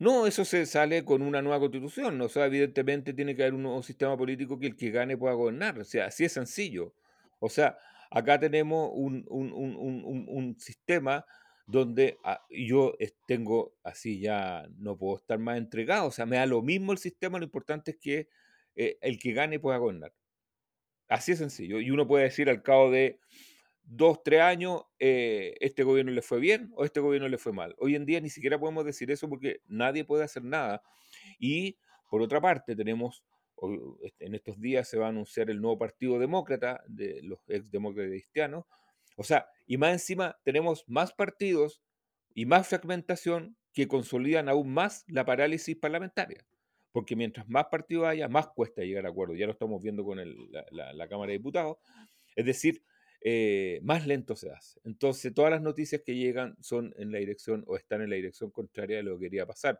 No, 0.00 0.26
eso 0.26 0.44
se 0.44 0.66
sale 0.66 1.04
con 1.04 1.22
una 1.22 1.40
nueva 1.40 1.60
constitución, 1.60 2.20
o 2.20 2.28
sea, 2.28 2.46
evidentemente 2.46 3.14
tiene 3.14 3.36
que 3.36 3.42
haber 3.42 3.54
un 3.54 3.62
nuevo 3.62 3.82
sistema 3.84 4.16
político 4.16 4.58
que 4.58 4.66
el 4.66 4.76
que 4.76 4.90
gane 4.90 5.16
pueda 5.16 5.34
gobernar, 5.34 5.78
o 5.78 5.84
sea, 5.84 6.06
así 6.06 6.24
es 6.24 6.32
sencillo. 6.32 6.94
O 7.38 7.48
sea, 7.48 7.78
acá 8.10 8.40
tenemos 8.40 8.90
un, 8.92 9.24
un, 9.28 9.52
un, 9.52 10.26
un 10.28 10.58
sistema 10.58 11.24
donde 11.66 12.18
ah, 12.24 12.44
yo 12.48 12.94
tengo 13.26 13.74
así 13.82 14.20
ya 14.20 14.68
no 14.78 14.96
puedo 14.96 15.16
estar 15.16 15.38
más 15.38 15.58
entregado, 15.58 16.08
o 16.08 16.12
sea, 16.12 16.26
me 16.26 16.36
da 16.36 16.46
lo 16.46 16.62
mismo 16.62 16.92
el 16.92 16.98
sistema, 16.98 17.38
lo 17.38 17.44
importante 17.44 17.92
es 17.92 17.96
que 17.98 18.28
eh, 18.76 18.98
el 19.00 19.18
que 19.18 19.32
gane 19.32 19.58
pueda 19.58 19.78
gobernar. 19.78 20.12
Así 21.08 21.32
es 21.32 21.38
sencillo. 21.38 21.80
Y 21.80 21.90
uno 21.90 22.06
puede 22.06 22.24
decir 22.24 22.50
al 22.50 22.62
cabo 22.62 22.90
de 22.90 23.20
dos, 23.82 24.22
tres 24.22 24.40
años, 24.40 24.82
eh, 24.98 25.54
este 25.60 25.84
gobierno 25.84 26.12
le 26.12 26.22
fue 26.22 26.40
bien 26.40 26.72
o 26.74 26.84
este 26.84 27.00
gobierno 27.00 27.28
le 27.28 27.38
fue 27.38 27.52
mal. 27.52 27.74
Hoy 27.78 27.94
en 27.94 28.06
día 28.06 28.20
ni 28.20 28.30
siquiera 28.30 28.58
podemos 28.58 28.84
decir 28.84 29.10
eso 29.10 29.28
porque 29.28 29.60
nadie 29.66 30.04
puede 30.04 30.24
hacer 30.24 30.44
nada. 30.44 30.82
Y 31.38 31.78
por 32.10 32.22
otra 32.22 32.40
parte, 32.40 32.76
tenemos, 32.76 33.24
este, 34.02 34.26
en 34.26 34.34
estos 34.34 34.60
días 34.60 34.88
se 34.88 34.98
va 34.98 35.06
a 35.06 35.10
anunciar 35.10 35.50
el 35.50 35.60
nuevo 35.60 35.78
Partido 35.78 36.18
Demócrata 36.18 36.82
de 36.88 37.20
los 37.22 37.38
ex 37.48 37.70
demócratas 37.70 38.10
cristianos, 38.10 38.64
o 39.16 39.24
sea, 39.24 39.48
y 39.66 39.78
más 39.78 39.92
encima 39.92 40.38
tenemos 40.44 40.84
más 40.86 41.12
partidos 41.12 41.82
y 42.34 42.46
más 42.46 42.68
fragmentación 42.68 43.56
que 43.72 43.88
consolidan 43.88 44.48
aún 44.48 44.72
más 44.72 45.04
la 45.08 45.24
parálisis 45.24 45.76
parlamentaria. 45.76 46.46
Porque 46.92 47.16
mientras 47.16 47.48
más 47.48 47.66
partidos 47.66 48.06
haya, 48.06 48.28
más 48.28 48.48
cuesta 48.48 48.82
llegar 48.82 49.06
a 49.06 49.10
acuerdo. 49.10 49.34
Ya 49.34 49.46
lo 49.46 49.52
estamos 49.52 49.82
viendo 49.82 50.04
con 50.04 50.18
la, 50.18 51.08
Cámara 51.08 51.32
de 51.32 51.38
Diputados. 51.38 51.78
Es 52.34 52.46
decir, 52.46 52.82
eh, 53.22 53.80
más 53.82 54.06
lento 54.06 54.36
se 54.36 54.50
hace. 54.50 54.80
Entonces, 54.84 55.34
todas 55.34 55.50
las 55.50 55.62
noticias 55.62 56.02
que 56.04 56.14
llegan 56.14 56.56
son 56.60 56.94
en 56.96 57.12
la 57.12 57.18
dirección 57.18 57.64
o 57.66 57.76
están 57.76 58.02
en 58.02 58.10
la 58.10 58.16
dirección 58.16 58.50
contraria 58.50 58.98
de 58.98 59.02
lo 59.02 59.18
que 59.18 59.26
quería 59.26 59.46
pasar. 59.46 59.78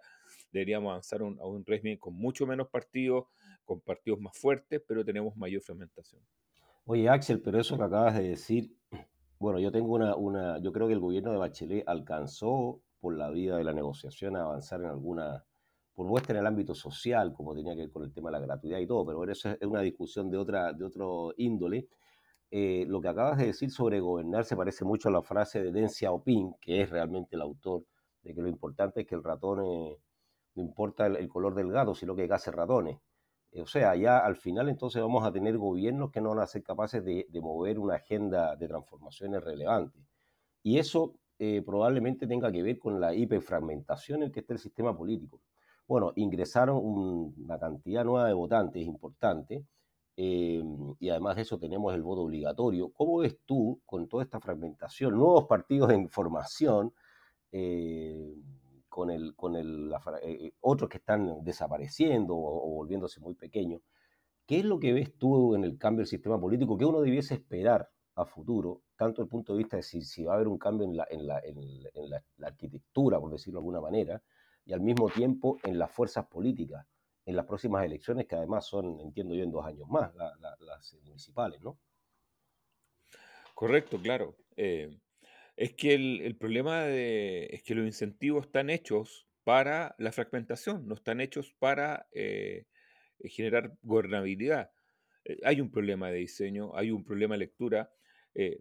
Deberíamos 0.50 0.90
avanzar 0.90 1.20
a 1.20 1.24
un 1.24 1.64
régimen 1.64 1.96
con 1.98 2.14
mucho 2.14 2.46
menos 2.46 2.68
partidos, 2.68 3.26
con 3.64 3.80
partidos 3.80 4.20
más 4.20 4.36
fuertes, 4.36 4.82
pero 4.86 5.04
tenemos 5.04 5.36
mayor 5.36 5.62
fragmentación. 5.62 6.22
Oye, 6.88 7.08
Axel, 7.08 7.40
pero 7.40 7.60
eso 7.60 7.76
que 7.76 7.82
acabas 7.82 8.16
de 8.16 8.28
decir 8.28 8.72
bueno, 9.38 9.58
yo 9.58 9.70
tengo 9.70 9.94
una, 9.94 10.16
una, 10.16 10.58
yo 10.58 10.72
creo 10.72 10.86
que 10.86 10.94
el 10.94 11.00
gobierno 11.00 11.32
de 11.32 11.38
Bachelet 11.38 11.84
alcanzó 11.86 12.80
por 13.00 13.16
la 13.16 13.30
vía 13.30 13.56
de 13.56 13.64
la 13.64 13.72
negociación 13.72 14.36
a 14.36 14.42
avanzar 14.42 14.80
en 14.80 14.86
alguna 14.88 15.44
propuesta 15.96 16.32
en 16.32 16.38
el 16.40 16.46
ámbito 16.46 16.74
social, 16.74 17.32
como 17.32 17.54
tenía 17.54 17.74
que 17.74 17.82
ver 17.82 17.90
con 17.90 18.04
el 18.04 18.12
tema 18.12 18.30
de 18.30 18.38
la 18.38 18.46
gratuidad 18.46 18.78
y 18.78 18.86
todo, 18.86 19.06
pero 19.06 19.24
eso 19.30 19.50
es 19.50 19.66
una 19.66 19.80
discusión 19.80 20.30
de 20.30 20.36
otra, 20.36 20.72
de 20.72 20.84
otro 20.84 21.32
índole. 21.38 21.88
Eh, 22.50 22.84
lo 22.86 23.00
que 23.00 23.08
acabas 23.08 23.38
de 23.38 23.46
decir 23.46 23.70
sobre 23.70 23.98
gobernar 24.00 24.44
se 24.44 24.56
parece 24.56 24.84
mucho 24.84 25.08
a 25.08 25.12
la 25.12 25.22
frase 25.22 25.62
de 25.62 25.72
Deng 25.72 25.88
Xiaoping, 25.88 26.54
que 26.60 26.82
es 26.82 26.90
realmente 26.90 27.34
el 27.36 27.42
autor, 27.42 27.84
de 28.22 28.34
que 28.34 28.42
lo 28.42 28.48
importante 28.48 29.00
es 29.02 29.06
que 29.06 29.14
el 29.14 29.24
ratón, 29.24 29.64
eh, 29.64 29.98
no 30.54 30.62
importa 30.62 31.06
el, 31.06 31.28
color 31.28 31.54
del 31.54 31.72
gato, 31.72 31.94
sino 31.94 32.14
que 32.14 32.28
case 32.28 32.50
ratones. 32.50 32.98
Eh, 33.56 33.62
o 33.62 33.66
sea, 33.66 33.96
ya 33.96 34.18
al 34.18 34.36
final 34.36 34.68
entonces 34.68 35.00
vamos 35.00 35.24
a 35.24 35.32
tener 35.32 35.56
gobiernos 35.56 36.10
que 36.10 36.20
no 36.20 36.30
van 36.30 36.40
a 36.40 36.46
ser 36.46 36.62
capaces 36.62 37.02
de, 37.04 37.26
mover 37.40 37.78
una 37.78 37.94
agenda 37.94 38.54
de 38.54 38.68
transformaciones 38.68 39.42
relevante. 39.42 39.98
Y 40.62 40.78
eso 40.78 41.14
eh, 41.38 41.62
probablemente 41.64 42.26
tenga 42.26 42.52
que 42.52 42.62
ver 42.62 42.78
con 42.78 43.00
la 43.00 43.14
hiperfragmentación 43.14 44.24
en 44.24 44.32
que 44.32 44.40
está 44.40 44.52
el 44.52 44.58
sistema 44.58 44.96
político. 44.96 45.40
Bueno, 45.88 46.12
ingresaron 46.16 46.78
una 46.82 47.58
cantidad 47.58 48.04
nueva 48.04 48.26
de 48.26 48.34
votantes 48.34 48.84
importante 48.84 49.64
eh, 50.16 50.62
y 50.98 51.08
además 51.08 51.36
de 51.36 51.42
eso 51.42 51.58
tenemos 51.58 51.94
el 51.94 52.02
voto 52.02 52.22
obligatorio. 52.22 52.90
¿Cómo 52.92 53.18
ves 53.18 53.38
tú 53.46 53.80
con 53.86 54.08
toda 54.08 54.24
esta 54.24 54.40
fragmentación, 54.40 55.14
nuevos 55.14 55.46
partidos 55.46 55.92
en 55.92 56.08
formación? 56.10 56.92
Con, 58.96 59.10
el, 59.10 59.34
con 59.36 59.56
el, 59.56 59.92
eh, 60.22 60.54
otros 60.62 60.88
que 60.88 60.96
están 60.96 61.44
desapareciendo 61.44 62.34
o, 62.34 62.70
volviéndose 62.76 63.20
muy 63.20 63.34
pequeños. 63.34 63.82
¿Qué 64.46 64.60
es 64.60 64.64
lo 64.64 64.78
que 64.80 64.94
ves 64.94 65.18
tú 65.18 65.54
en 65.54 65.64
el 65.64 65.76
cambio 65.76 65.98
del 65.98 66.06
sistema 66.06 66.40
político 66.40 66.78
que 66.78 66.86
uno 66.86 67.02
debiese 67.02 67.34
esperar 67.34 67.90
a 68.14 68.24
futuro, 68.24 68.84
tanto 68.96 69.20
desde 69.20 69.24
el 69.24 69.28
punto 69.28 69.52
de 69.52 69.58
vista 69.58 69.76
de 69.76 69.82
si, 69.82 70.24
va 70.24 70.32
a 70.32 70.36
haber 70.36 70.48
un 70.48 70.56
cambio 70.56 70.86
en, 70.86 71.26
la, 71.26 72.22
arquitectura, 72.42 73.20
por 73.20 73.30
decirlo 73.30 73.58
de 73.58 73.64
alguna 73.64 73.82
manera, 73.82 74.22
y 74.64 74.72
al 74.72 74.80
mismo 74.80 75.10
tiempo 75.10 75.58
en 75.62 75.78
las 75.78 75.90
fuerzas 75.90 76.26
políticas, 76.26 76.86
en 77.26 77.36
las 77.36 77.44
próximas 77.44 77.84
elecciones, 77.84 78.26
que 78.26 78.36
además 78.36 78.64
son, 78.64 78.98
entiendo 79.00 79.34
yo, 79.34 79.44
en 79.44 79.50
dos 79.50 79.66
años 79.66 79.90
más, 79.90 80.10
las 80.14 80.94
municipales, 81.04 81.60
¿no? 81.60 81.76
Correcto, 83.54 83.98
claro. 84.00 84.36
Eh, 84.56 84.98
es 85.56 85.72
que 85.72 85.94
el, 85.94 86.36
problema 86.36 86.82
de, 86.82 87.48
es 87.50 87.62
que 87.62 87.74
los 87.74 87.86
incentivos 87.86 88.46
están 88.46 88.68
hechos 88.68 89.26
para 89.42 89.94
la 89.98 90.12
fragmentación, 90.12 90.86
no 90.86 90.94
están 90.94 91.20
hechos 91.20 91.54
para 91.58 92.06
eh, 92.12 92.66
eh, 93.20 93.28
generar 93.28 93.76
gobernabilidad. 93.82 94.70
Eh, 95.24 95.38
hay 95.44 95.60
un 95.60 95.70
problema 95.70 96.10
de 96.10 96.18
diseño, 96.18 96.76
hay 96.76 96.90
un 96.90 97.04
problema 97.04 97.34
de 97.34 97.38
lectura. 97.38 97.90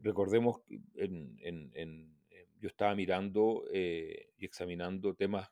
recordemos, 0.04 0.62
en, 0.96 1.38
en, 1.74 2.16
yo 2.62 2.70
estaba 2.70 2.96
mirando 2.96 3.66
y 3.74 4.46
examinando 4.46 5.14
temas 5.16 5.50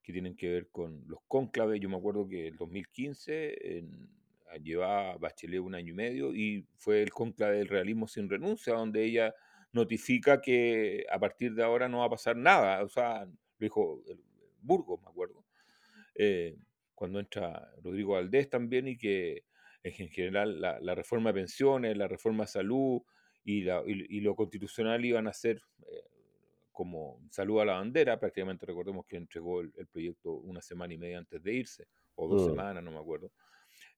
que 0.00 0.12
tienen 0.12 0.36
que 0.36 0.48
ver 0.48 0.68
con 0.68 1.02
los 1.08 1.18
cónclaves. 1.26 1.80
Yo 1.80 1.88
me 1.88 1.96
acuerdo 1.96 2.28
que 2.28 2.48
el 2.48 2.56
2015 2.56 3.84
llevaba 4.62 5.16
Bachelet 5.18 5.60
un 5.60 5.74
año 5.74 5.92
y 5.92 5.96
medio 5.96 6.34
y 6.34 6.64
fue 6.76 7.02
el 7.02 7.10
cónclave 7.10 7.58
del 7.58 7.68
realismo 7.68 8.06
sin 8.06 8.28
renuncia, 8.28 8.74
donde 8.74 9.04
ella 9.04 9.34
notifica 9.76 10.40
que 10.40 11.06
a 11.10 11.18
partir 11.18 11.54
de 11.54 11.62
ahora 11.62 11.88
no 11.88 11.98
va 11.98 12.06
a 12.06 12.10
pasar 12.10 12.36
nada. 12.36 12.82
O 12.82 12.88
sea, 12.88 13.24
lo 13.24 13.30
dijo 13.58 14.02
Burgos, 14.60 15.00
me 15.02 15.08
acuerdo, 15.08 15.44
eh, 16.14 16.56
cuando 16.94 17.20
entra 17.20 17.70
Rodrigo 17.82 18.14
Valdés 18.14 18.48
también, 18.48 18.88
y 18.88 18.96
que 18.96 19.44
en 19.82 20.08
general 20.08 20.60
la, 20.60 20.94
reforma 20.94 21.30
de 21.30 21.40
pensiones, 21.40 21.96
la 21.96 22.08
reforma 22.08 22.44
de 22.44 22.48
salud 22.48 23.02
y, 23.44 23.62
lo 24.20 24.34
constitucional 24.34 25.04
iban 25.04 25.28
a 25.28 25.32
ser 25.32 25.62
eh, 25.82 26.02
como 26.72 27.20
salud 27.30 27.60
a 27.60 27.64
la 27.66 27.74
bandera. 27.74 28.18
Prácticamente 28.18 28.66
recordemos 28.66 29.06
que 29.06 29.16
entregó 29.16 29.60
el, 29.60 29.86
proyecto 29.92 30.32
una 30.32 30.60
semana 30.60 30.94
y 30.94 30.98
media 30.98 31.18
antes 31.18 31.40
de 31.42 31.52
irse, 31.52 31.86
o 32.16 32.26
dos 32.26 32.42
mm. 32.42 32.50
semanas, 32.50 32.82
no 32.82 32.90
me 32.90 32.98
acuerdo. 32.98 33.30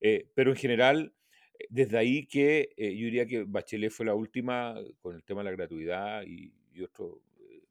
Eh, 0.01 0.29
pero 0.35 0.51
en 0.51 0.57
general 0.57 1.15
desde 1.71 1.99
ahí 1.99 2.27
que 2.27 2.71
eh, 2.77 2.97
yo 2.97 3.05
diría 3.07 3.27
que 3.27 3.45
Bachelet 3.45 3.91
fue 3.91 4.07
la 4.07 4.15
última 4.15 4.77
con 5.01 5.15
el 5.15 5.25
tema 5.25 5.41
de 5.41 5.45
la 5.47 5.57
gratuidad 5.57 6.23
y, 6.25 6.53
otros 6.83 7.17
eh, 7.41 7.65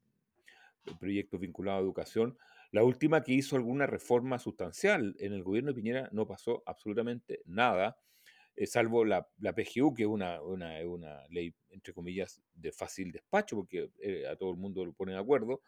proyectos 0.99 1.39
vinculados 1.39 1.79
a 1.79 1.83
educación, 1.83 2.37
La 2.71 2.83
última 2.83 3.23
que 3.23 3.31
hizo 3.31 3.55
alguna 3.55 3.87
reforma 3.87 4.37
sustancial 4.37 5.15
en 5.19 5.31
el 5.31 5.43
gobierno 5.43 5.71
de 5.71 5.75
Piñera 5.75 6.09
no 6.11 6.27
pasó 6.27 6.61
absolutamente 6.65 7.41
nada, 7.45 7.97
eh, 8.57 8.65
salvo 8.65 9.05
la, 9.05 9.27
la, 9.37 9.53
PGU, 9.53 9.93
que 9.93 10.01
es 10.01 10.09
una, 10.09 10.41
una, 10.41 10.79
una, 10.83 11.27
ley, 11.29 11.53
entre 11.69 11.93
comillas, 11.93 12.41
de 12.55 12.71
fácil 12.71 13.11
despacho, 13.11 13.55
porque 13.55 13.91
eh, 14.01 14.25
a 14.27 14.35
todo 14.35 14.49
el 14.49 14.57
mundo 14.57 14.83
lo 14.83 14.93
pone 14.93 15.11
de 15.11 15.19
acuerdo, 15.19 15.61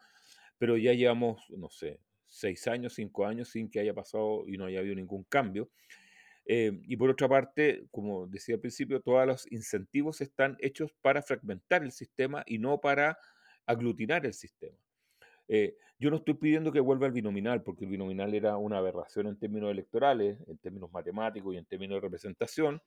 pero 0.58 0.76
ya 0.76 0.92
llevamos, 0.92 1.48
no 1.50 1.70
sé, 1.70 2.00
seis 2.26 2.66
años, 2.66 2.94
cinco 2.94 3.24
años 3.24 3.48
sin 3.48 3.70
que 3.70 3.78
haya 3.78 3.94
pasado 3.94 4.42
y 4.48 4.58
no 4.58 4.64
haya 4.64 4.80
habido 4.80 4.96
ningún 4.96 5.22
cambio. 5.22 5.70
Eh, 6.52 6.72
y 6.88 6.96
por 6.96 7.08
otra 7.10 7.28
parte, 7.28 7.86
como 7.92 8.26
decía 8.26 8.56
al 8.56 8.60
principio, 8.60 9.00
todos 9.00 9.24
los 9.24 9.52
incentivos 9.52 10.20
están 10.20 10.56
hechos 10.58 10.92
para 11.00 11.22
fragmentar 11.22 11.84
el 11.84 11.92
sistema 11.92 12.42
y 12.44 12.58
no 12.58 12.80
para 12.80 13.16
aglutinar 13.66 14.26
el 14.26 14.34
sistema. 14.34 14.76
Eh, 15.46 15.76
yo 16.00 16.10
no 16.10 16.16
estoy 16.16 16.34
pidiendo 16.34 16.72
que 16.72 16.80
vuelva 16.80 17.06
el 17.06 17.12
binominal, 17.12 17.62
porque 17.62 17.84
el 17.84 17.92
binominal 17.92 18.34
era 18.34 18.56
una 18.56 18.78
aberración 18.78 19.28
en 19.28 19.38
términos 19.38 19.70
electorales, 19.70 20.38
en 20.48 20.58
términos 20.58 20.90
matemáticos 20.90 21.54
y 21.54 21.58
en 21.58 21.66
términos 21.66 21.98
de 21.98 22.00
representación, 22.00 22.82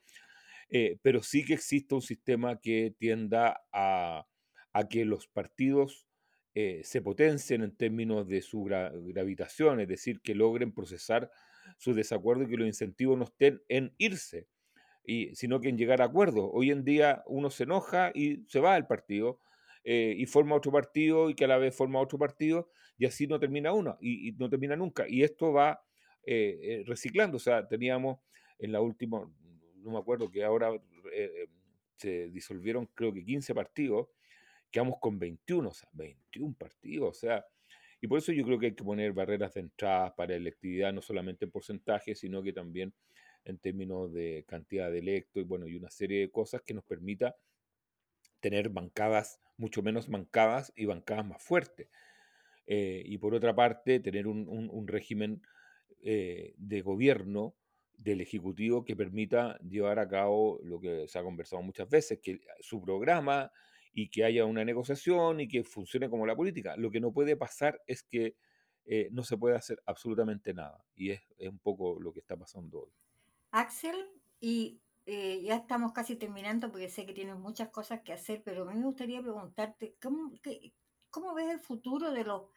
eh, 0.69 0.97
pero 1.02 1.23
sí 1.23 1.45
que 1.45 1.54
existe 1.54 1.95
un 1.95 2.02
sistema 2.02 2.60
que 2.60 2.93
tienda 2.99 3.63
a, 3.71 4.26
que 4.89 5.06
los 5.06 5.26
partidos 5.28 6.06
se 6.54 7.02
potencien 7.02 7.63
en 7.63 7.76
términos 7.76 8.28
de 8.28 8.41
su 8.41 8.65
gravitación, 8.65 9.80
es 9.80 9.88
decir, 9.88 10.19
que 10.21 10.36
logren 10.36 10.71
procesar 10.71 11.32
su 11.78 11.94
desacuerdo 11.94 12.44
y 12.44 12.48
que 12.48 12.58
los 12.58 12.68
incentivos 12.68 13.18
no 13.18 13.26
estén 13.26 13.62
en 13.68 13.94
irse, 13.98 14.48
y, 15.06 15.36
sino 15.36 15.60
que 15.60 15.70
en 15.70 15.78
llegar 15.78 16.02
a 16.02 16.06
acuerdos. 16.06 16.50
Hoy 16.54 16.72
en 16.72 16.84
día 16.84 17.24
uno 17.26 17.50
se 17.50 17.64
enoja 17.64 18.12
y 18.14 18.44
se 18.48 18.60
va 18.60 18.76
del 18.76 18.88
partido, 18.88 19.40
eh, 19.86 20.16
y 20.18 20.26
forma 20.26 20.56
otro 20.56 20.72
partido 20.72 21.30
y 21.30 21.36
que 21.36 21.44
a 21.44 21.48
la 21.48 21.58
vez 21.58 21.76
forma 21.76 22.00
otro 22.00 22.18
partido 22.18 22.70
y 22.98 23.06
así 23.06 23.28
no 23.28 23.38
termina 23.38 23.74
uno 23.74 23.98
y, 24.00 24.32
no 24.34 24.50
termina 24.50 24.76
nunca. 24.76 25.06
Y 25.08 25.24
esto 25.24 25.52
va 25.52 25.84
eh, 26.26 26.60
eh, 26.62 26.84
reciclando. 26.86 27.36
O 27.38 27.40
sea, 27.40 27.68
teníamos 27.68 28.20
en 28.60 28.72
la 28.72 28.80
última, 28.80 29.30
no 29.78 29.92
me 29.92 29.98
acuerdo 29.98 30.32
que 30.32 30.44
ahora 30.44 30.72
se 31.98 32.30
disolvieron 32.30 32.88
creo 32.94 33.14
que 33.14 33.24
15 33.24 33.54
partidos, 33.54 34.08
quedamos 34.72 34.96
con 35.00 35.20
21, 35.20 35.70
o 35.70 35.74
sea, 35.74 35.90
21 35.94 36.56
partidos, 36.58 37.10
o 37.10 37.14
sea, 37.14 37.46
y 38.04 38.08
por 38.10 38.20
eso 38.20 38.34
yo 38.34 38.44
creo 38.44 38.60
que 38.60 38.66
hay 38.66 38.76
que 38.76 38.84
poner 38.84 39.13
barreras 39.13 39.54
de 39.54 39.62
entrada 39.62 40.13
para 40.13 40.36
electividad, 40.36 40.92
no 40.92 41.02
solamente 41.02 41.46
en 41.46 41.52
porcentaje, 41.52 42.16
sino 42.16 42.44
que 42.44 42.52
también 42.52 42.94
en 43.46 43.58
términos 43.60 44.12
de 44.12 44.44
cantidad 44.46 44.92
de 44.92 45.00
electos 45.00 45.42
y 45.42 45.46
bueno, 45.46 45.70
y 45.70 45.78
una 45.78 45.89
serie 45.89 46.20
de 46.20 46.30
cosas 46.30 46.62
que 46.63 46.74
nos 46.74 46.84
permita 46.84 47.38
tener 48.42 48.68
bancadas 48.68 49.39
mucho 49.56 49.82
menos 49.82 50.10
bancadas 50.10 50.74
y 50.76 50.84
bancadas 50.84 51.26
más 51.26 51.42
fuertes. 51.42 51.88
Eh, 52.68 53.04
y 53.06 53.18
por 53.20 53.36
otra 53.36 53.56
parte, 53.56 54.02
tener 54.02 54.28
un, 54.28 54.86
régimen 54.86 55.42
eh, 56.02 56.56
de 56.58 56.82
gobierno 56.82 57.56
del 57.94 58.20
Ejecutivo 58.20 58.84
que 58.84 58.98
permita 58.98 59.58
llevar 59.60 60.00
a 60.00 60.10
cabo 60.10 60.60
lo 60.62 60.82
que 60.82 61.08
se 61.08 61.20
ha 61.20 61.24
conversado 61.24 61.62
muchas 61.62 61.88
veces, 61.88 62.20
que 62.22 62.42
su 62.60 62.82
programa 62.82 63.50
y 63.93 64.10
que 64.10 64.23
haya 64.23 64.45
una 64.45 64.65
negociación 64.65 65.39
y 65.39 65.47
que 65.47 65.63
funcione 65.63 66.10
como 66.10 66.25
la 66.25 66.36
política. 66.36 66.75
Lo 66.77 66.89
que 66.89 66.99
no 66.99 67.13
puede 67.13 67.38
pasar 67.38 67.79
es 67.86 68.03
que 68.03 68.36
eh, 68.86 69.10
no 69.12 69.23
se 69.23 69.38
puede 69.38 69.56
hacer 69.56 69.82
absolutamente 69.86 70.53
nada. 70.53 70.84
Y 70.95 71.12
es, 71.12 71.21
un 71.39 71.60
poco 71.60 71.99
lo 71.99 72.12
que 72.12 72.19
está 72.19 72.36
pasando 72.36 72.82
hoy. 72.82 72.91
Axel, 73.51 73.95
y 74.39 74.82
eh, 75.06 75.41
ya 75.43 75.56
estamos 75.56 75.93
casi 75.93 76.15
terminando 76.15 76.71
porque 76.71 76.89
sé 76.89 77.06
que 77.06 77.13
tienes 77.13 77.38
muchas 77.38 77.69
cosas 77.69 78.01
que 78.01 78.13
hacer, 78.13 78.41
pero 78.43 78.63
a 78.63 78.73
mí 78.73 78.79
me 78.79 78.86
gustaría 78.86 79.21
preguntarte, 79.21 79.95
¿cómo, 80.01 80.32
cómo 81.10 81.34
ves 81.36 81.49
el 81.49 81.60
futuro 81.60 82.12
de 82.12 82.23
los, 82.23 82.49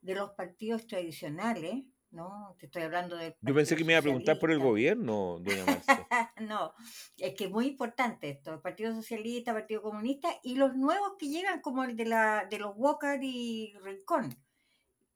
de 0.00 0.14
los 0.14 0.30
partidos 0.30 0.86
tradicionales? 0.86 1.84
¿No? 2.14 2.56
Te 2.58 2.66
estoy 2.66 2.82
hablando 2.82 3.16
de... 3.16 3.36
Yo 3.40 3.54
pensé 3.54 3.76
que 3.76 3.84
me 3.84 3.92
iba 3.92 3.98
a 3.98 4.02
preguntar 4.02 4.38
por 4.38 4.50
el 4.50 4.58
gobierno, 4.58 5.38
doña 5.40 5.64
no, 6.40 6.72
es 7.18 7.34
que 7.34 7.44
es 7.44 7.50
muy 7.50 7.66
importante 7.66 8.30
esto, 8.30 8.54
el 8.54 8.60
Partido 8.60 8.94
Socialista, 8.94 9.52
Partido 9.52 9.82
Comunista 9.82 10.28
y 10.42 10.54
los 10.54 10.74
nuevos 10.76 11.14
que 11.18 11.28
llegan 11.28 11.60
como 11.60 11.84
el 11.84 11.96
de, 11.96 12.06
la, 12.06 12.46
de 12.48 12.58
los 12.58 12.72
Walker 12.76 13.18
y 13.22 13.74
Rincón. 13.82 14.34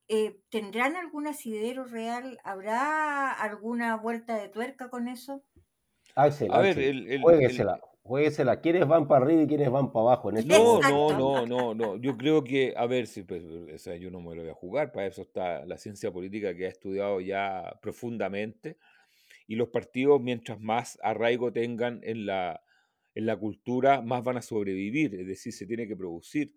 Eh, 0.09 0.41
¿Tendrán 0.49 0.97
algún 0.97 1.27
asidero 1.27 1.85
real? 1.85 2.39
¿Habrá 2.43 3.31
alguna 3.31 3.97
vuelta 3.97 4.37
de 4.37 4.49
tuerca 4.49 4.89
con 4.89 5.07
eso? 5.07 5.45
a 6.15 6.29
ver, 6.61 6.79
el, 6.79 7.23
jueguesela, 8.09 8.61
¿Quiénes 8.61 8.89
van 8.89 9.07
para 9.07 9.25
arriba 9.25 9.43
y 9.43 9.47
quiénes 9.47 9.71
van 9.71 9.93
para 9.93 10.07
abajo? 10.07 10.31
En 10.31 10.39
este 10.39 10.49
no, 10.49 10.81
no, 10.81 11.17
no, 11.17 11.47
no, 11.47 11.75
no. 11.75 11.97
Yo 11.97 12.17
creo 12.17 12.43
que, 12.43 12.75
a 12.77 12.87
ver, 12.87 13.07
si, 13.07 13.23
pues, 13.23 13.45
o 13.45 13.79
sea, 13.79 13.97
yo 13.97 14.11
no 14.11 14.21
me 14.21 14.35
lo 14.35 14.43
voy 14.43 14.51
a 14.51 14.55
jugar. 14.55 14.91
Para 14.91 15.07
eso 15.07 15.23
está 15.23 15.65
la 15.67 15.77
ciencia 15.77 16.11
política 16.11 16.57
que 16.57 16.67
ha 16.67 16.71
estudiado 16.71 17.21
ya 17.21 17.79
profundamente. 17.81 18.79
Y 19.47 19.57
los 19.57 19.69
partidos, 19.69 20.21
mientras 20.21 20.61
más 20.61 20.99
arraigo 21.03 21.53
tengan 21.53 22.01
en 22.03 22.27
la, 22.27 22.63
en 23.15 23.27
la 23.27 23.37
cultura, 23.37 24.03
más 24.03 24.25
van 24.25 24.39
a 24.39 24.43
sobrevivir. 24.43 25.15
Es 25.15 25.27
decir, 25.27 25.53
se 25.53 25.67
tiene 25.67 25.87
que 25.87 25.97
producir 25.97 26.55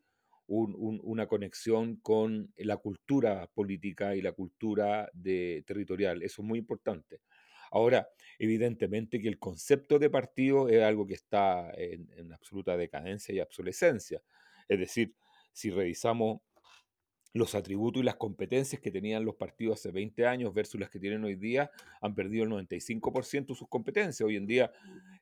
una 0.48 1.28
conexión 1.28 1.98
con 1.98 2.52
la 2.58 2.78
cultura 2.78 3.48
política 3.54 4.16
y 4.16 4.22
la 4.22 4.34
cultura 4.34 5.10
de, 5.14 5.64
territorial. 5.66 6.24
Eso 6.24 6.42
es 6.42 6.48
muy 6.48 6.60
importante. 6.60 7.22
Ahora, 7.72 8.10
evidentemente 8.38 9.22
que 9.22 9.30
el 9.30 9.40
concepto 9.40 9.98
de 9.98 10.10
partido 10.10 10.68
es 10.68 10.84
algo 10.84 11.08
que 11.08 11.14
está 11.14 11.72
en, 11.76 12.32
absoluta 12.34 12.76
decadencia 12.76 13.34
y 13.34 13.40
obsolescencia. 13.40 14.22
Es 14.68 14.80
decir, 14.80 15.16
si 15.54 15.72
revisamos 15.72 16.42
los 17.34 17.56
atributos 17.56 18.02
y 18.02 18.06
las 18.06 18.18
competencias 18.18 18.82
que 18.82 18.92
tenían 18.92 19.24
los 19.24 19.36
partidos 19.36 19.80
hace 19.80 19.92
20 19.92 20.28
años 20.28 20.54
versus 20.54 20.80
las 20.82 20.90
que 20.90 21.00
tienen 21.00 21.24
hoy 21.24 21.36
día, 21.36 21.72
han 22.02 22.14
perdido 22.14 22.44
el 22.44 22.50
95% 22.50 23.54
de 23.54 23.56
sus 23.56 23.70
competencias. 23.70 24.22
Hoy 24.22 24.36
en 24.36 24.46
día 24.46 24.70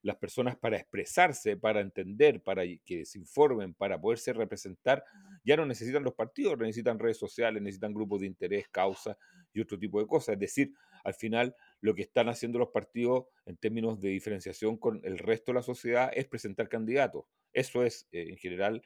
las 0.01 0.15
personas 0.15 0.55
para 0.55 0.77
expresarse, 0.77 1.55
para 1.55 1.81
entender, 1.81 2.41
para 2.41 2.63
que 2.83 3.05
se 3.05 3.19
informen, 3.19 3.75
para 3.75 3.99
poderse 4.01 4.33
representar, 4.33 5.03
ya 5.43 5.55
no 5.55 5.65
necesitan 5.65 6.03
los 6.03 6.13
partidos, 6.15 6.57
necesitan 6.57 6.97
redes 6.97 7.17
sociales, 7.17 7.61
necesitan 7.61 7.93
grupos 7.93 8.21
de 8.21 8.27
interés, 8.27 8.67
causa 8.69 9.17
y 9.53 9.59
otro 9.59 9.77
tipo 9.77 9.99
de 9.99 10.07
cosas. 10.07 10.33
Es 10.33 10.39
decir, 10.39 10.73
al 11.03 11.13
final 11.13 11.55
lo 11.81 11.95
que 11.95 12.01
están 12.01 12.29
haciendo 12.29 12.59
los 12.59 12.69
partidos 12.69 13.25
en 13.45 13.57
términos 13.57 13.99
de 13.99 14.09
diferenciación 14.09 14.77
con 14.77 14.99
el 15.03 15.17
resto 15.17 15.51
de 15.51 15.57
la 15.57 15.63
sociedad 15.63 16.11
es 16.13 16.27
presentar 16.27 16.67
candidatos. 16.67 17.25
Eso 17.53 17.83
es, 17.83 18.07
eh, 18.11 18.27
en 18.29 18.37
general, 18.37 18.83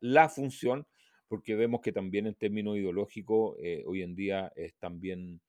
la, 0.00 0.28
función, 0.28 0.86
porque 1.28 1.54
vemos 1.54 1.80
que 1.80 1.92
también 1.92 2.26
en 2.26 2.34
términos 2.34 2.76
ideológicos 2.76 3.56
eh, 3.60 3.82
hoy 3.86 4.02
en 4.02 4.14
día 4.14 4.52
es 4.56 4.74
también 4.76 5.40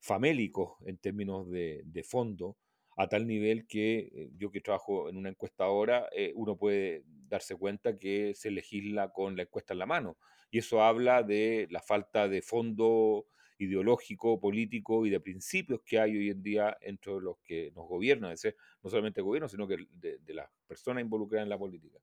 famélico 0.00 0.78
en 0.86 0.98
términos 0.98 1.50
de, 1.50 2.06
fondo, 2.06 2.56
a 2.96 3.08
tal 3.08 3.26
nivel 3.26 3.66
que 3.66 4.10
eh, 4.12 4.30
yo 4.36 4.50
que 4.50 4.60
trabajo 4.60 5.08
en 5.08 5.16
una 5.16 5.30
encuestadora, 5.30 6.08
uno 6.34 6.56
puede 6.56 7.04
darse 7.06 7.56
cuenta 7.56 7.98
que 7.98 8.34
se 8.34 8.50
legisla 8.50 9.12
con 9.12 9.36
la 9.36 9.42
encuesta 9.42 9.72
en 9.72 9.78
la 9.78 9.86
mano. 9.86 10.16
Y 10.50 10.58
eso 10.58 10.82
habla 10.82 11.22
de 11.22 11.66
la 11.70 11.80
falta 11.80 12.28
de 12.28 12.42
fondo 12.42 13.26
ideológico, 13.58 14.40
político 14.40 15.06
y 15.06 15.10
de 15.10 15.20
principios 15.20 15.80
que 15.84 15.98
hay 15.98 16.16
hoy 16.16 16.30
en 16.30 16.42
día 16.42 16.76
entre 16.80 17.12
los 17.20 17.38
que 17.44 17.72
nos 17.74 17.86
gobiernan, 17.88 18.34
no 18.82 18.90
solamente 18.90 19.20
el 19.20 19.24
gobierno, 19.24 19.48
sino 19.48 19.66
que 19.66 19.86
de, 19.92 20.34
las 20.34 20.48
personas 20.66 21.02
involucradas 21.02 21.44
en 21.44 21.50
la 21.50 21.58
política. 21.58 21.98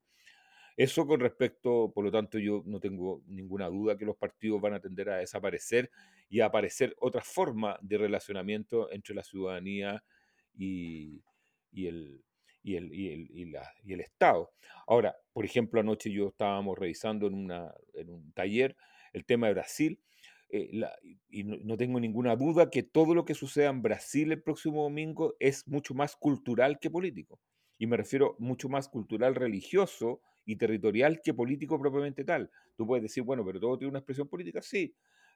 Eso 0.78 1.06
con 1.06 1.20
respecto, 1.20 1.92
por 1.94 2.06
lo 2.06 2.12
tanto, 2.12 2.40
yo 2.40 2.64
no 2.66 2.80
tengo 2.80 3.22
ninguna 3.28 3.68
duda 3.68 3.98
que 3.98 4.06
los 4.06 4.16
partidos 4.16 4.62
van 4.62 4.74
a 4.74 4.80
tender 4.80 5.10
a 5.10 5.18
desaparecer 5.18 5.92
y 6.30 6.40
a 6.40 6.46
aparecer 6.46 6.96
otra 7.00 7.22
forma 7.22 7.78
de 7.82 7.98
relacionamiento 7.98 8.90
entre 8.92 9.14
la 9.14 9.24
ciudadanía 9.24 10.02
y, 10.58 11.22
el, 11.74 12.24
y 12.64 12.76
el, 12.78 12.94
y, 12.94 13.30
y 13.84 13.94
el, 13.94 14.00
Estado. 14.00 14.54
Ahora, 14.88 15.16
por 15.34 15.44
ejemplo, 15.44 15.82
anoche 15.82 16.10
yo 16.10 16.30
estábamos 16.30 16.78
revisando 16.78 17.28
en, 17.28 17.34
una, 17.34 17.74
en 17.94 18.10
un 18.10 18.32
taller 18.32 18.78
el 19.12 19.26
tema 19.26 19.48
de 19.48 19.54
Brasil 19.54 20.00
eh, 20.54 20.70
y 21.30 21.44
no, 21.46 21.78
tengo 21.78 22.00
ninguna 22.00 22.36
duda 22.36 22.70
que 22.70 22.84
todo 22.84 23.16
lo 23.16 23.24
que 23.24 23.34
suceda 23.34 23.70
en 23.70 23.82
Brasil 23.82 24.32
el 24.32 24.44
próximo 24.44 24.84
domingo 24.84 25.36
es 25.40 25.66
mucho 25.68 25.94
más 25.94 26.16
cultural 26.18 26.78
que 26.80 26.90
político. 26.90 27.40
Y 27.78 27.88
me 27.88 27.98
refiero 27.98 28.36
mucho 28.38 28.68
más 28.68 28.90
cultural, 28.90 29.34
religioso 29.34 30.22
y 30.46 30.58
territorial 30.58 31.22
que 31.24 31.34
político 31.34 31.80
propiamente 31.80 32.26
tal. 32.26 32.52
Tú 32.76 32.86
puedes 32.86 33.04
decir, 33.04 33.24
bueno, 33.24 33.46
pero 33.46 33.60
todo 33.60 33.78
tiene 33.78 33.92
una 33.92 34.00
expresión 34.00 34.28
política, 34.28 34.62
sí, 34.62 34.94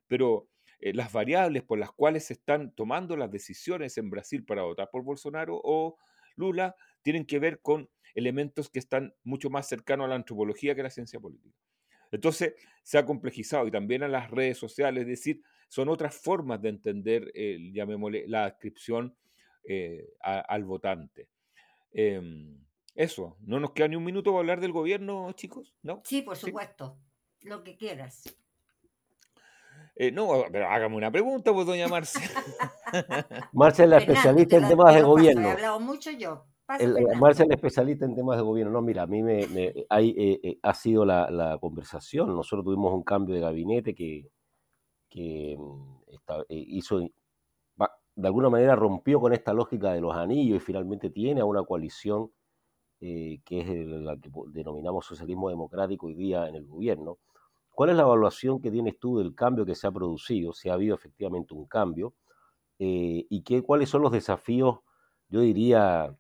pero 0.07 0.49
eh, 0.79 0.93
las 0.93 1.13
variables 1.13 1.63
por 1.63 1.79
las 1.79 1.91
cuales 1.91 2.25
se 2.25 2.33
están 2.33 2.73
tomando 2.75 3.15
las 3.15 3.31
decisiones 3.31 3.97
en 3.97 4.09
Brasil 4.09 4.43
para 4.43 4.63
votar 4.63 4.89
por 4.91 5.03
Bolsonaro 5.03 5.59
o 5.63 5.97
Lula 6.35 6.75
tienen 7.01 7.25
que 7.25 7.39
ver 7.39 7.61
con 7.61 7.89
elementos 8.15 8.69
que 8.69 8.79
están 8.79 9.13
mucho 9.23 9.49
más 9.49 9.67
cercanos 9.67 10.05
a 10.05 10.09
la 10.09 10.15
antropología 10.15 10.75
que 10.75 10.81
a 10.81 10.85
la 10.85 10.89
ciencia 10.89 11.19
política. 11.19 11.55
Entonces 12.15 12.55
se 12.83 12.97
ha 12.97 13.05
complejizado 13.05 13.67
y 13.67 13.71
también 13.71 14.03
a 14.03 14.07
las 14.07 14.31
redes 14.31 14.57
sociales, 14.57 15.01
es 15.01 15.07
decir, 15.07 15.41
son 15.67 15.89
otras 15.89 16.15
formas 16.15 16.61
de 16.61 16.69
entender, 16.69 17.31
la 18.27 18.45
adscripción 18.45 19.15
eh, 19.63 20.07
al 20.21 20.63
votante. 20.63 21.29
Em, 21.91 22.63
eso, 22.93 23.37
¿no 23.41 23.59
nos 23.59 23.71
queda 23.71 23.87
ni 23.87 23.95
un 23.95 24.03
minuto 24.03 24.31
para 24.31 24.39
hablar 24.39 24.61
del 24.61 24.71
gobierno, 24.71 25.31
chicos? 25.33 25.75
¿No? 25.81 26.01
Sí, 26.05 26.21
por 26.21 26.37
supuesto, 26.37 26.97
lo 27.41 27.63
que 27.63 27.75
quieras. 27.75 28.23
Eh, 29.95 30.11
no, 30.11 30.45
pero 30.51 30.69
hágame 30.69 30.95
una 30.95 31.11
pregunta, 31.11 31.53
pues, 31.53 31.65
doña 31.65 31.87
Marce. 31.87 32.19
Marce 33.53 33.83
es 33.83 33.89
la 33.89 33.97
especialista 33.97 34.57
en 34.57 34.67
temas 34.67 34.93
de 34.93 35.01
gobierno. 35.01 35.47
He 35.47 35.51
hablado 35.51 35.79
mucho 35.79 36.11
yo. 36.11 36.45
Marce 36.67 37.43
es 37.43 37.47
la 37.47 37.55
especialista 37.55 38.05
en 38.05 38.15
temas 38.15 38.37
de 38.37 38.43
gobierno. 38.43 38.73
No, 38.73 38.81
mira, 38.81 39.03
a 39.03 39.07
mí 39.07 39.21
me, 39.21 39.45
hay, 39.89 40.09
eh, 40.17 40.39
eh, 40.43 40.59
ha 40.63 40.73
sido 40.73 41.05
la, 41.05 41.57
conversación. 41.61 42.35
Nosotros 42.35 42.65
tuvimos 42.65 42.93
un 42.93 43.03
cambio 43.03 43.35
de 43.35 43.41
gabinete 43.41 43.93
que, 43.93 44.29
que 45.09 45.55
mm, 45.57 46.43
hizo, 46.49 46.99
de 46.99 48.27
alguna 48.27 48.49
manera 48.49 48.75
rompió 48.75 49.19
con 49.19 49.33
esta 49.33 49.53
lógica 49.53 49.93
de 49.93 50.01
los 50.01 50.15
anillos 50.15 50.57
y 50.57 50.59
finalmente 50.59 51.09
tiene 51.09 51.41
a 51.41 51.45
una 51.45 51.63
coalición 51.63 52.31
que 52.99 53.41
es 53.49 53.85
la 53.87 54.17
que 54.17 54.31
denominamos 54.47 55.05
socialismo 55.05 55.49
democrático 55.49 56.07
hoy 56.07 56.15
día 56.15 56.47
en 56.47 56.55
el 56.55 56.65
gobierno 56.65 57.19
¿Cuál 57.75 57.89
es 57.89 57.97
la 57.97 58.03
evaluación 58.03 58.61
que 58.61 58.71
tienes 58.71 58.97
tú 58.97 59.17
del 59.17 59.35
cambio 59.35 59.65
que 59.65 59.75
se 59.75 59.85
ha 59.85 59.91
producido? 59.91 60.53
Si 60.53 60.69
ha 60.69 60.73
habido 60.75 60.95
efectivamente 60.95 61.53
un 61.53 61.65
cambio. 61.65 62.13
Eh, 62.79 63.25
¿Y 63.29 63.43
qué, 63.43 63.61
cuáles 63.63 63.89
son 63.89 64.01
los 64.01 64.13
desafíos, 64.13 64.79
yo 65.27 65.41
diría, 65.41 66.15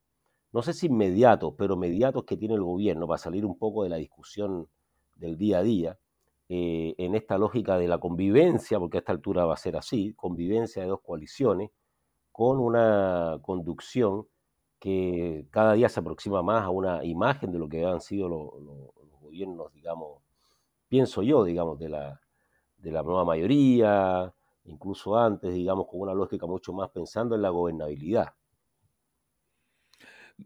no 0.55 0.61
sé 0.61 0.71
si 0.71 0.85
inmediatos, 0.85 1.53
pero 1.57 1.75
mediatos 1.75 2.23
que 2.23 2.37
tiene 2.37 2.53
el 2.53 2.63
gobierno 2.63 3.05
para 3.07 3.17
salir 3.17 3.45
un 3.45 3.57
poco 3.57 3.83
de 3.83 3.89
la 3.89 3.97
discusión 3.97 4.69
del 5.15 5.37
día 5.37 5.57
a 5.57 5.63
día, 5.63 5.99
eh, 6.47 6.95
en 6.97 7.13
esta 7.13 7.37
lógica 7.37 7.77
de 7.77 7.89
la 7.89 7.97
convivencia, 7.97 8.79
porque 8.79 8.97
a 8.97 9.01
esta 9.01 9.11
altura 9.11 9.43
va 9.43 9.55
a 9.55 9.57
ser 9.57 9.75
así, 9.75 10.13
convivencia 10.13 10.81
de 10.81 10.87
dos 10.87 11.01
coaliciones, 11.01 11.71
con 12.31 12.59
una 12.59 13.37
conducción 13.41 14.27
que 14.79 15.45
cada 15.51 15.73
día 15.73 15.89
se 15.89 15.99
aproxima 15.99 16.41
más 16.41 16.63
a 16.63 16.69
una 16.69 17.03
imagen 17.03 17.51
de 17.51 17.59
lo 17.59 17.67
que 17.67 17.83
han 17.85 17.99
sido 17.99 18.29
los 18.29 19.19
gobiernos, 19.19 19.73
digamos, 19.73 20.21
pienso 20.87 21.21
yo, 21.21 21.43
digamos, 21.43 21.77
de 21.79 21.89
la, 21.89 22.21
de 22.77 22.91
la 22.91 23.03
nueva 23.03 23.25
mayoría, 23.25 24.33
incluso 24.63 25.17
antes, 25.17 25.53
digamos, 25.53 25.87
con 25.87 25.99
una 25.99 26.13
lógica 26.13 26.45
mucho 26.45 26.71
más 26.71 26.91
pensando 26.91 27.35
en 27.35 27.41
la 27.41 27.49
gobernabilidad. 27.49 28.29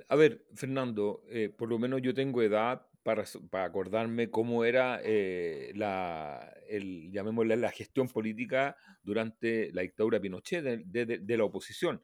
A 0.07 0.15
ver, 0.15 0.45
Fernando, 0.53 1.23
eh, 1.29 1.49
por 1.49 1.69
lo 1.69 1.79
menos 1.79 2.01
yo 2.01 2.13
tengo 2.13 2.43
edad 2.43 2.85
para, 3.01 3.23
para 3.49 3.65
acordarme 3.65 4.29
cómo 4.29 4.63
era 4.63 5.01
eh, 5.03 5.71
la, 5.75 6.53
el, 6.67 7.11
llamémosle, 7.11 7.57
la 7.57 7.71
gestión 7.71 8.07
política 8.07 8.77
durante 9.03 9.71
la 9.73 9.81
dictadura 9.81 10.19
Pinochet 10.19 10.63
de, 10.63 11.05
de, 11.05 11.37
la 11.37 11.43
oposición. 11.43 12.03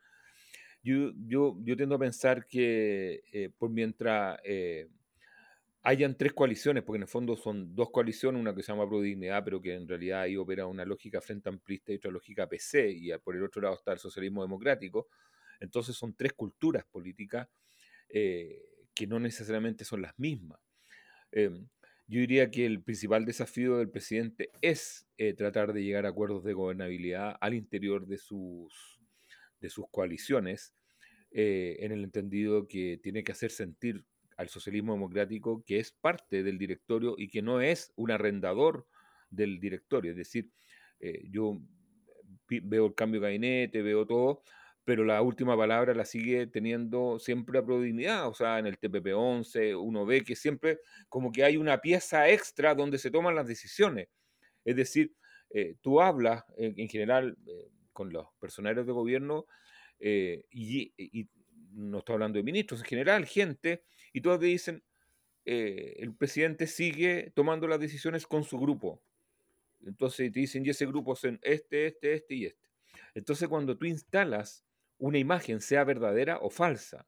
Yo, 0.82 1.12
yo, 1.28 1.58
yo, 1.63 1.76
tiendo 1.76 1.95
a 1.95 2.00
pensar 2.00 2.48
que 2.48 3.24
eh, 3.32 3.50
por 3.56 3.69
mientras 3.69 4.39
hayan 5.84 6.17
tres 6.17 6.34
coaliciones, 6.34 6.84
porque 6.84 6.98
en 6.98 7.04
el 7.04 7.08
fondo 7.08 7.36
son 7.36 7.76
dos 7.76 7.91
coaliciones, 7.91 8.41
una 8.41 8.56
que 8.56 8.63
se 8.63 8.71
llama 8.71 8.88
Prodignidad, 8.88 9.43
pero 9.43 9.62
que 9.62 9.76
en 9.76 9.88
realidad 9.88 10.21
ahí 10.21 10.38
opera 10.38 10.65
una 10.65 10.86
lógica 10.86 11.21
frente 11.21 11.50
amplista 11.50 11.91
y 11.91 11.98
otra 11.98 12.10
lógica 12.10 12.50
PC, 12.50 12.89
y 12.89 13.12
por 13.19 13.36
el 13.36 13.43
otro 13.43 13.62
lado 13.62 13.76
está 13.76 13.93
el 13.93 14.00
socialismo 14.00 14.41
democrático. 14.41 15.08
Entonces 15.60 15.95
son 15.95 16.15
tres 16.15 16.34
culturas 16.34 16.84
políticas 16.86 17.48
eh, 18.17 18.62
que 18.93 19.08
no 19.08 19.19
necesariamente 19.19 19.84
son 19.84 20.01
las 20.01 20.17
mismas. 20.17 20.62
Em, 21.34 21.67
yo 22.08 22.21
diría 22.21 22.49
que 22.49 22.65
el 22.65 22.82
principal 22.82 23.25
desafío 23.25 23.78
del 23.78 23.89
presidente 23.89 24.51
es 24.62 25.06
eh, 25.17 25.34
tratar 25.34 25.73
de 25.73 25.84
llegar 25.84 26.06
a 26.06 26.10
acuerdos 26.10 26.45
de 26.45 26.54
gobernabilidad 26.54 27.36
al 27.41 27.54
interior 27.54 28.08
de 28.08 28.17
sus, 28.17 29.01
de 29.60 29.69
sus 29.69 29.86
coaliciones, 29.91 30.73
eh, 31.32 31.75
en 31.82 31.91
el 31.91 32.06
entendido 32.06 32.69
que 32.69 32.97
tiene 33.04 33.21
que 33.21 33.34
hacer 33.34 33.51
sentir 33.51 34.06
al 34.38 34.47
socialismo 34.47 34.93
democrático 34.93 35.65
que 35.65 35.80
es 35.80 35.91
parte 35.91 36.41
del 36.41 36.58
directorio 36.58 37.15
y 37.17 37.28
que 37.28 37.41
no 37.41 37.60
es 37.60 37.91
un 37.97 38.12
arrendador 38.12 38.88
del 39.30 39.60
directorio. 39.60 40.12
Es 40.12 40.17
decir, 40.17 40.49
eh, 41.01 41.28
yo 41.30 41.60
veo 42.47 42.86
el 42.86 42.95
cambio 42.95 43.19
de 43.19 43.28
gabinete, 43.28 43.82
veo 43.82 44.06
todo, 44.06 44.43
pero 44.86 45.04
la 45.04 45.21
última 45.21 45.58
palabra 45.58 45.93
la 45.93 46.06
sigue 46.06 46.48
teniendo 46.48 47.19
siempre 47.19 47.60
a 47.60 47.65
Prodignidad, 47.65 48.28
o 48.28 48.34
sea, 48.34 48.60
en 48.60 48.67
el 48.67 48.80
TPP-11 48.80 49.76
uno 49.82 50.06
ve 50.06 50.24
que 50.24 50.36
siempre 50.36 50.80
como 51.10 51.32
que 51.32 51.43
hay 51.43 51.58
una 51.58 51.82
pieza 51.82 52.30
extra 52.30 52.76
donde 52.76 52.98
se 52.98 53.12
toman 53.12 53.36
las 53.36 53.48
decisiones. 53.48 54.08
Es 54.63 54.76
decir, 54.76 55.13
eh, 55.50 55.76
tú 55.82 56.02
hablas 56.02 56.43
en, 56.58 56.88
general 56.88 57.38
eh, 57.48 57.69
con 57.91 58.13
los 58.13 58.28
personeros 58.39 58.86
de 58.86 58.91
gobierno 58.93 59.45
y, 60.00 60.93
y, 60.98 61.30
no 61.71 62.00
estoy 62.00 62.13
hablando 62.13 62.38
de 62.38 62.43
ministros, 62.43 62.80
en 62.80 62.86
general, 62.86 63.26
gente, 63.26 63.84
y 64.13 64.21
todos 64.21 64.39
te 64.39 64.45
dicen, 64.45 64.84
eh, 65.45 65.98
el 66.00 66.15
presidente 66.15 66.65
sigue 66.65 67.32
tomando 67.36 67.67
las 67.67 67.80
decisiones 67.80 68.26
con 68.26 68.43
su 68.43 68.58
grupo. 68.60 69.02
Entonces 69.86 70.32
te 70.32 70.39
dicen, 70.39 70.65
y 70.65 70.69
ese 70.69 70.88
grupo 70.88 71.15
son 71.15 71.39
este, 71.43 71.86
este, 71.88 72.13
este 72.15 72.36
y 72.36 72.45
este. 72.45 72.69
Entonces 73.13 73.48
cuando 73.48 73.78
tú 73.78 73.86
instalas 73.86 74.65
una 75.06 75.20
imagen, 75.20 75.62
sea 75.62 75.84
verdadera 75.84 76.39
o 76.41 76.50
falsa, 76.50 77.08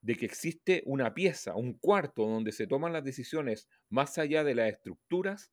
de 0.00 0.14
que 0.14 0.26
existe 0.26 0.84
una 0.86 1.12
pieza, 1.12 1.56
un 1.56 1.72
cuarto 1.74 2.24
donde 2.24 2.52
se 2.52 2.68
toman 2.68 2.92
las 2.92 3.02
decisiones 3.02 3.68
más 3.88 4.16
allá 4.18 4.44
de 4.44 4.54
las 4.54 4.70
estructuras, 4.70 5.50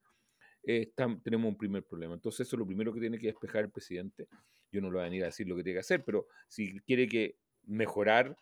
eh, 0.62 0.92
tenemos 1.24 1.50
un 1.50 1.58
primer 1.58 1.84
problema. 1.84 2.14
Entonces 2.14 2.46
eso 2.46 2.56
es 2.56 2.60
lo 2.60 2.68
primero 2.68 2.94
que 2.94 3.00
tiene 3.00 3.18
que 3.18 3.26
despejar 3.26 3.64
el 3.64 3.72
presidente. 3.72 4.28
Yo 4.72 4.82
no 4.82 4.92
lo 4.92 5.00
voy 5.00 5.02
a 5.02 5.10
venir 5.10 5.24
a 5.24 5.28
decir 5.28 5.48
lo 5.48 5.56
que 5.56 5.64
tiene 5.64 5.78
que 5.78 5.82
hacer, 5.82 6.04
pero 6.06 6.28
si 6.48 6.80
quiere 6.82 7.08
que 7.08 7.38
mejorar 7.64 8.38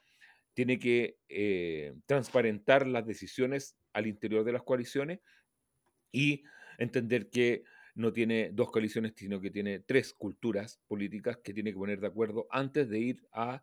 tiene 0.53 0.77
que 0.77 1.17
eh, 1.29 1.93
transparentar 2.05 2.85
las 2.85 3.05
decisiones 3.05 3.77
al 3.93 4.07
interior 4.07 4.43
de 4.43 4.51
las 4.51 4.63
coaliciones 4.63 5.19
y 6.11 6.43
entender 6.79 7.29
que 7.29 7.63
no 7.97 8.13
tiene 8.13 8.51
dos 8.53 8.71
coaliciones, 8.71 9.13
sino 9.15 9.41
que 9.41 9.51
tiene 9.51 9.79
tres 9.79 10.13
culturas 10.13 10.79
políticas 10.87 11.37
que 11.37 11.53
tiene 11.53 11.71
que 11.71 11.77
poner 11.77 11.99
de 11.99 12.07
acuerdo 12.07 12.47
antes 12.49 12.89
de 12.89 12.99
ir 12.99 13.27
a, 13.31 13.61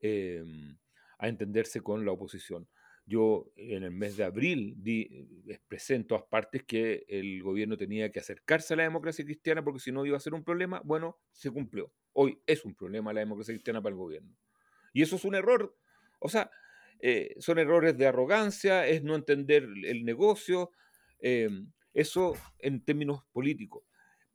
em, 0.00 0.76
a 1.18 1.28
entenderse 1.28 1.80
con 1.80 2.04
la 2.04 2.12
oposición. 2.12 2.68
Yo 3.04 3.52
en 3.54 3.84
el 3.84 3.92
mes 3.92 4.16
de 4.16 4.24
abril 4.24 4.74
di, 4.78 5.28
expresé 5.46 5.94
en 5.94 6.06
todas 6.06 6.24
partes 6.24 6.64
que 6.64 7.04
el 7.08 7.42
gobierno 7.42 7.76
tenía 7.76 8.10
que 8.10 8.18
acercarse 8.18 8.74
a 8.74 8.78
la 8.78 8.82
democracia 8.82 9.24
cristiana 9.24 9.62
porque 9.62 9.80
si 9.80 9.92
no 9.92 10.04
iba 10.04 10.16
a 10.16 10.20
ser 10.20 10.34
un 10.34 10.42
problema. 10.42 10.82
Bueno, 10.84 11.20
se 11.32 11.50
cumplió. 11.50 11.92
Hoy 12.12 12.40
es 12.46 12.64
un 12.64 12.74
problema 12.74 13.12
la 13.12 13.20
democracia 13.20 13.54
cristiana 13.54 13.80
para 13.80 13.92
el 13.92 13.98
gobierno. 13.98 14.36
Y 14.92 15.02
eso 15.02 15.16
es 15.16 15.24
un 15.24 15.36
error 15.36 15.76
o 16.18 16.28
sea, 16.28 16.50
eh, 17.00 17.34
son 17.38 17.58
errores 17.58 17.96
de 17.96 18.06
arrogancia, 18.06 18.86
es 18.86 19.02
no 19.02 19.14
entender 19.14 19.64
el 19.84 20.04
negocio, 20.04 20.70
em, 21.18 21.72
eso 21.96 22.34
en 22.58 22.84
términos 22.84 23.24
políticos. 23.32 23.82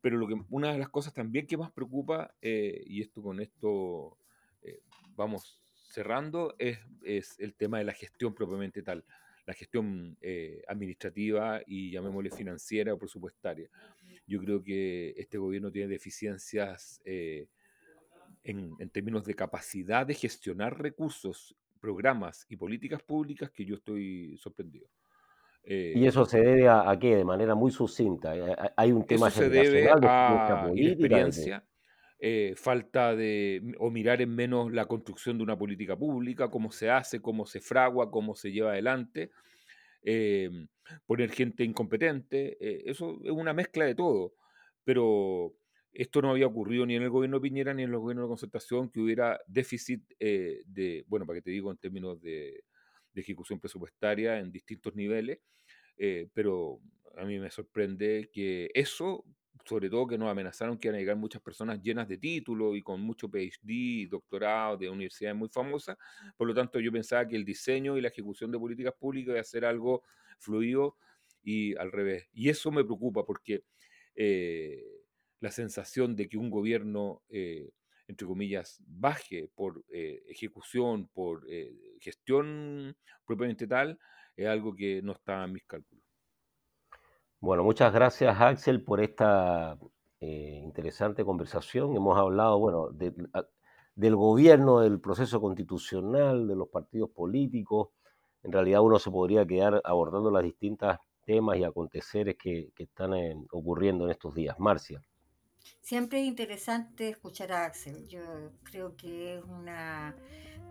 Pero 0.01 0.17
lo 0.17 0.27
que, 0.27 0.35
una 0.49 0.73
de 0.73 0.79
las 0.79 0.89
cosas 0.89 1.13
también 1.13 1.45
que 1.45 1.57
más 1.57 1.71
preocupa, 1.71 2.33
eh, 2.41 2.83
y 2.87 3.01
esto 3.01 3.21
con 3.21 3.39
esto 3.39 4.17
eh, 4.63 4.81
vamos 5.15 5.61
cerrando, 5.71 6.55
es, 6.57 6.79
es, 7.03 7.39
el 7.39 7.53
tema 7.53 7.77
de 7.77 7.83
la 7.83 7.93
gestión 7.93 8.33
propiamente 8.33 8.81
tal, 8.81 9.05
la 9.45 9.53
gestión 9.53 10.17
administrativa 10.67 11.61
y 11.65 11.91
llamémosle 11.91 12.31
financiera 12.31 12.93
o 12.93 12.97
presupuestaria. 12.97 13.69
Yo 14.25 14.39
creo 14.39 14.63
que 14.63 15.13
este 15.17 15.37
gobierno 15.37 15.71
tiene 15.71 15.87
deficiencias 15.87 17.01
en, 17.03 17.47
en, 18.43 18.89
términos 18.89 19.25
de 19.25 19.33
capacidad 19.33 20.05
de 20.05 20.13
gestionar 20.13 20.79
recursos 20.79 21.55
programas 21.81 22.45
y 22.49 22.55
políticas 22.55 23.01
públicas 23.01 23.51
que 23.51 23.65
yo 23.65 23.75
estoy 23.75 24.37
sorprendido. 24.37 24.87
¿Y 25.63 26.05
eso 26.05 26.25
se 26.25 26.41
debe 26.41 26.67
a, 26.67 26.97
qué? 26.99 27.15
De 27.15 27.23
manera 27.23 27.55
muy 27.55 27.71
sucinta. 27.71 28.35
Eh, 28.35 28.55
hay 28.75 28.91
un 28.91 29.05
tema 29.05 29.27
eso 29.27 29.41
se 29.41 29.49
debe 29.49 29.89
a 29.89 30.69
experiencia, 30.75 31.63
eh, 32.19 32.53
falta 32.57 33.15
de, 33.15 33.61
o 33.79 33.89
mirar 33.89 34.21
en 34.21 34.35
menos 34.35 34.71
la 34.71 34.85
construcción 34.85 35.37
de 35.37 35.43
una 35.43 35.57
política 35.57 35.95
pública, 35.95 36.49
cómo 36.49 36.71
se 36.71 36.89
hace, 36.89 37.21
cómo 37.21 37.45
se 37.45 37.61
fragua, 37.61 38.11
cómo 38.11 38.35
se 38.35 38.51
lleva 38.51 38.71
adelante, 38.71 39.31
poner 41.05 41.31
gente 41.31 41.63
incompetente, 41.63 42.57
eh, 42.59 42.83
eso 42.85 43.19
es 43.23 43.31
una 43.31 43.53
mezcla 43.53 43.85
de 43.85 43.95
todo, 43.95 44.33
pero 44.83 45.53
esto 45.93 46.21
no 46.21 46.31
había 46.31 46.47
ocurrido 46.47 46.85
ni 46.85 46.95
en 46.95 47.03
el 47.03 47.09
gobierno 47.09 47.37
de 47.37 47.41
Piñera 47.41 47.73
ni 47.73 47.83
en 47.83 47.91
los 47.91 48.01
gobiernos 48.01 48.25
de 48.25 48.29
concertación, 48.29 48.89
que 48.89 49.01
hubiera 49.01 49.39
déficit 49.47 50.03
eh, 50.19 50.61
de, 50.65 51.03
bueno, 51.07 51.25
para 51.25 51.37
que 51.39 51.43
te 51.43 51.51
digo 51.51 51.71
en 51.71 51.77
términos 51.77 52.21
de, 52.21 52.63
ejecución 53.15 53.59
presupuestaria 53.59 54.39
en 54.39 54.51
distintos 54.51 54.95
niveles, 54.95 55.39
eh, 55.97 56.29
pero 56.33 56.79
a 57.17 57.25
mí 57.25 57.39
me 57.39 57.51
sorprende 57.51 58.29
que 58.31 58.69
eso, 58.73 59.25
sobre 59.65 59.89
todo 59.89 60.07
que 60.07 60.17
nos 60.17 60.29
amenazaron 60.29 60.77
que 60.77 60.87
iban 60.87 60.95
a 60.95 60.99
llegar 60.99 61.17
muchas 61.17 61.41
personas 61.41 61.81
llenas 61.81 62.07
de 62.07 62.17
títulos 62.17 62.77
y 62.77 62.81
con 62.81 63.01
mucho 63.01 63.29
PhD, 63.29 64.07
doctorado 64.09 64.77
de 64.77 64.89
universidades 64.89 65.37
muy 65.37 65.49
famosas, 65.49 65.97
por 66.37 66.47
lo 66.47 66.53
tanto 66.53 66.79
yo 66.79 66.91
pensaba 66.91 67.27
que 67.27 67.35
el 67.35 67.45
diseño 67.45 67.97
y 67.97 68.01
la 68.01 68.07
ejecución 68.07 68.51
de 68.51 68.59
políticas 68.59 68.93
públicas 68.97 69.31
iba 69.33 69.41
a 69.41 69.43
ser 69.43 69.65
algo 69.65 70.03
fluido 70.39 70.95
y 71.43 71.75
al 71.77 71.91
revés. 71.91 72.29
Y 72.33 72.49
eso 72.49 72.71
me 72.71 72.83
preocupa 72.83 73.25
porque... 73.25 73.63
Eh, 74.15 75.01
la 75.41 75.51
sensación 75.51 76.15
de 76.15 76.29
que 76.29 76.37
un 76.37 76.49
gobierno, 76.49 77.23
eh, 77.29 77.71
entre 78.07 78.27
comillas, 78.27 78.79
baje 78.85 79.49
por 79.55 79.83
eh, 79.89 80.23
ejecución, 80.27 81.07
por 81.07 81.45
eh, 81.49 81.90
gestión 82.01 82.95
propiamente 83.25 83.67
tal, 83.67 83.97
es 84.35 84.47
algo 84.47 84.75
que 84.75 85.01
no 85.01 85.13
está 85.13 85.43
en 85.43 85.53
mis 85.53 85.63
cálculos. 85.65 86.03
Bueno, 87.39 87.63
muchas 87.63 87.91
gracias 87.93 88.39
Axel 88.39 88.83
por 88.83 89.01
esta 89.01 89.77
eh, 90.19 90.61
interesante 90.63 91.25
conversación. 91.25 91.95
Hemos 91.95 92.17
hablado, 92.17 92.59
bueno, 92.59 92.89
del 92.91 94.15
gobierno, 94.15 94.81
del 94.81 94.99
proceso 94.99 95.41
constitucional, 95.41 96.47
de 96.47 96.55
los 96.55 96.69
partidos 96.69 97.09
políticos. 97.09 97.89
En 98.43 98.51
realidad 98.51 98.81
uno 98.81 98.99
se 98.99 99.09
podría 99.09 99.45
quedar 99.45 99.81
abordando 99.83 100.29
los 100.29 100.43
distintos 100.43 100.97
temas 101.25 101.57
y 101.57 101.63
aconteceres 101.63 102.35
que, 102.37 102.71
están 102.77 103.13
ocurriendo 103.51 104.05
en 104.05 104.11
estos 104.11 104.35
días. 104.35 104.59
Marcia. 104.59 105.01
Siempre 105.81 106.21
es 106.21 106.27
interesante 106.27 107.09
escuchar 107.09 107.51
a 107.51 107.65
Axel. 107.65 108.07
Yo 108.07 108.21
creo 108.63 108.95
que 108.95 109.35
es 109.35 109.43
una 109.43 110.15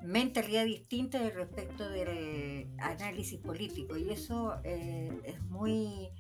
mentalidad 0.03 0.65
distinta 0.65 1.19
respecto 1.31 1.89
del 1.89 2.71
análisis 2.79 3.39
político 3.39 3.97
y 3.97 4.11
eso 4.11 4.55
eh, 4.65 5.11
es 5.25 5.43
muy 5.43 6.11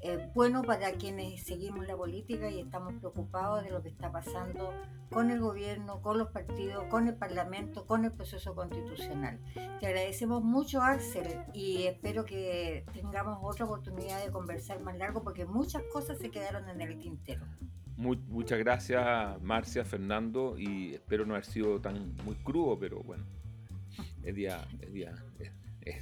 eh, 0.00 0.30
bueno 0.34 0.62
para 0.62 0.92
quienes 0.92 1.44
seguimos 1.44 1.86
la 1.86 1.96
política 1.96 2.50
y 2.50 2.60
estamos 2.60 2.94
preocupados 2.94 3.64
de 3.64 3.70
lo 3.70 3.82
que 3.82 3.88
está 3.88 4.10
pasando 4.10 4.74
con 5.10 5.30
el 5.30 5.40
gobierno, 5.40 6.02
con 6.02 6.18
los 6.18 6.30
partidos, 6.30 6.84
con 6.90 7.06
el 7.06 7.14
parlamento, 7.14 7.86
con 7.86 8.04
el 8.04 8.12
proceso 8.12 8.54
constitucional. 8.54 9.40
Te 9.54 9.86
agradecemos 9.86 10.42
mucho 10.42 10.82
Axel 10.82 11.44
y 11.54 11.84
espero 11.84 12.24
que 12.24 12.84
tengamos 12.92 13.38
otra 13.40 13.64
oportunidad 13.64 14.22
de 14.24 14.32
conversar 14.32 14.80
más 14.80 14.98
largo 14.98 15.22
porque 15.22 15.46
muchas 15.46 15.82
cosas 15.92 16.18
se 16.18 16.30
quedaron 16.30 16.68
en 16.68 16.80
el 16.80 16.98
tintero 16.98 17.46
muchas 17.96 18.58
gracias, 18.58 19.40
Marcia, 19.42 19.84
Fernando, 19.84 20.56
y 20.58 20.94
espero 20.94 21.24
no 21.26 21.34
haber 21.34 21.44
sido 21.44 21.80
tan 21.80 22.14
muy 22.24 22.34
crudo, 22.36 22.78
pero 22.78 23.02
bueno, 23.02 23.24
es 24.22 24.34
día, 24.34 24.66
es 24.80 24.92
día, 24.92 25.14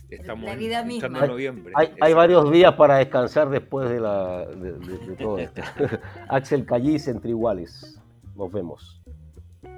estamos 0.08 0.50
en, 0.50 1.12
noviembre. 1.12 1.72
Hay, 1.74 2.14
varios 2.14 2.50
días 2.50 2.74
para 2.74 2.98
descansar 2.98 3.48
después 3.48 3.88
de, 3.88 4.00
la, 4.00 4.46
de, 4.46 5.16
todo 5.16 5.38
esto. 5.38 5.62
Axel 6.28 6.66
Callis 6.66 7.08
entre 7.08 7.30
iguales. 7.30 8.00
Nos 8.36 8.52
vemos. 8.52 9.02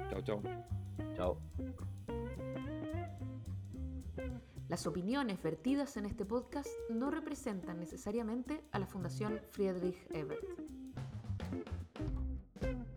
Chao, 0.09 0.21
chao. 0.21 0.41
Chao. 1.15 1.37
Las 4.69 4.87
opiniones 4.87 5.41
vertidas 5.41 5.97
en 5.97 6.05
este 6.05 6.25
podcast 6.25 6.69
no 6.89 7.11
representan 7.11 7.79
necesariamente 7.79 8.63
a 8.71 8.79
la 8.79 8.87
Fundación 8.87 9.39
Friedrich 9.51 9.97
Ebert. 10.11 10.43
Thank 11.53 12.77
you. 12.77 12.92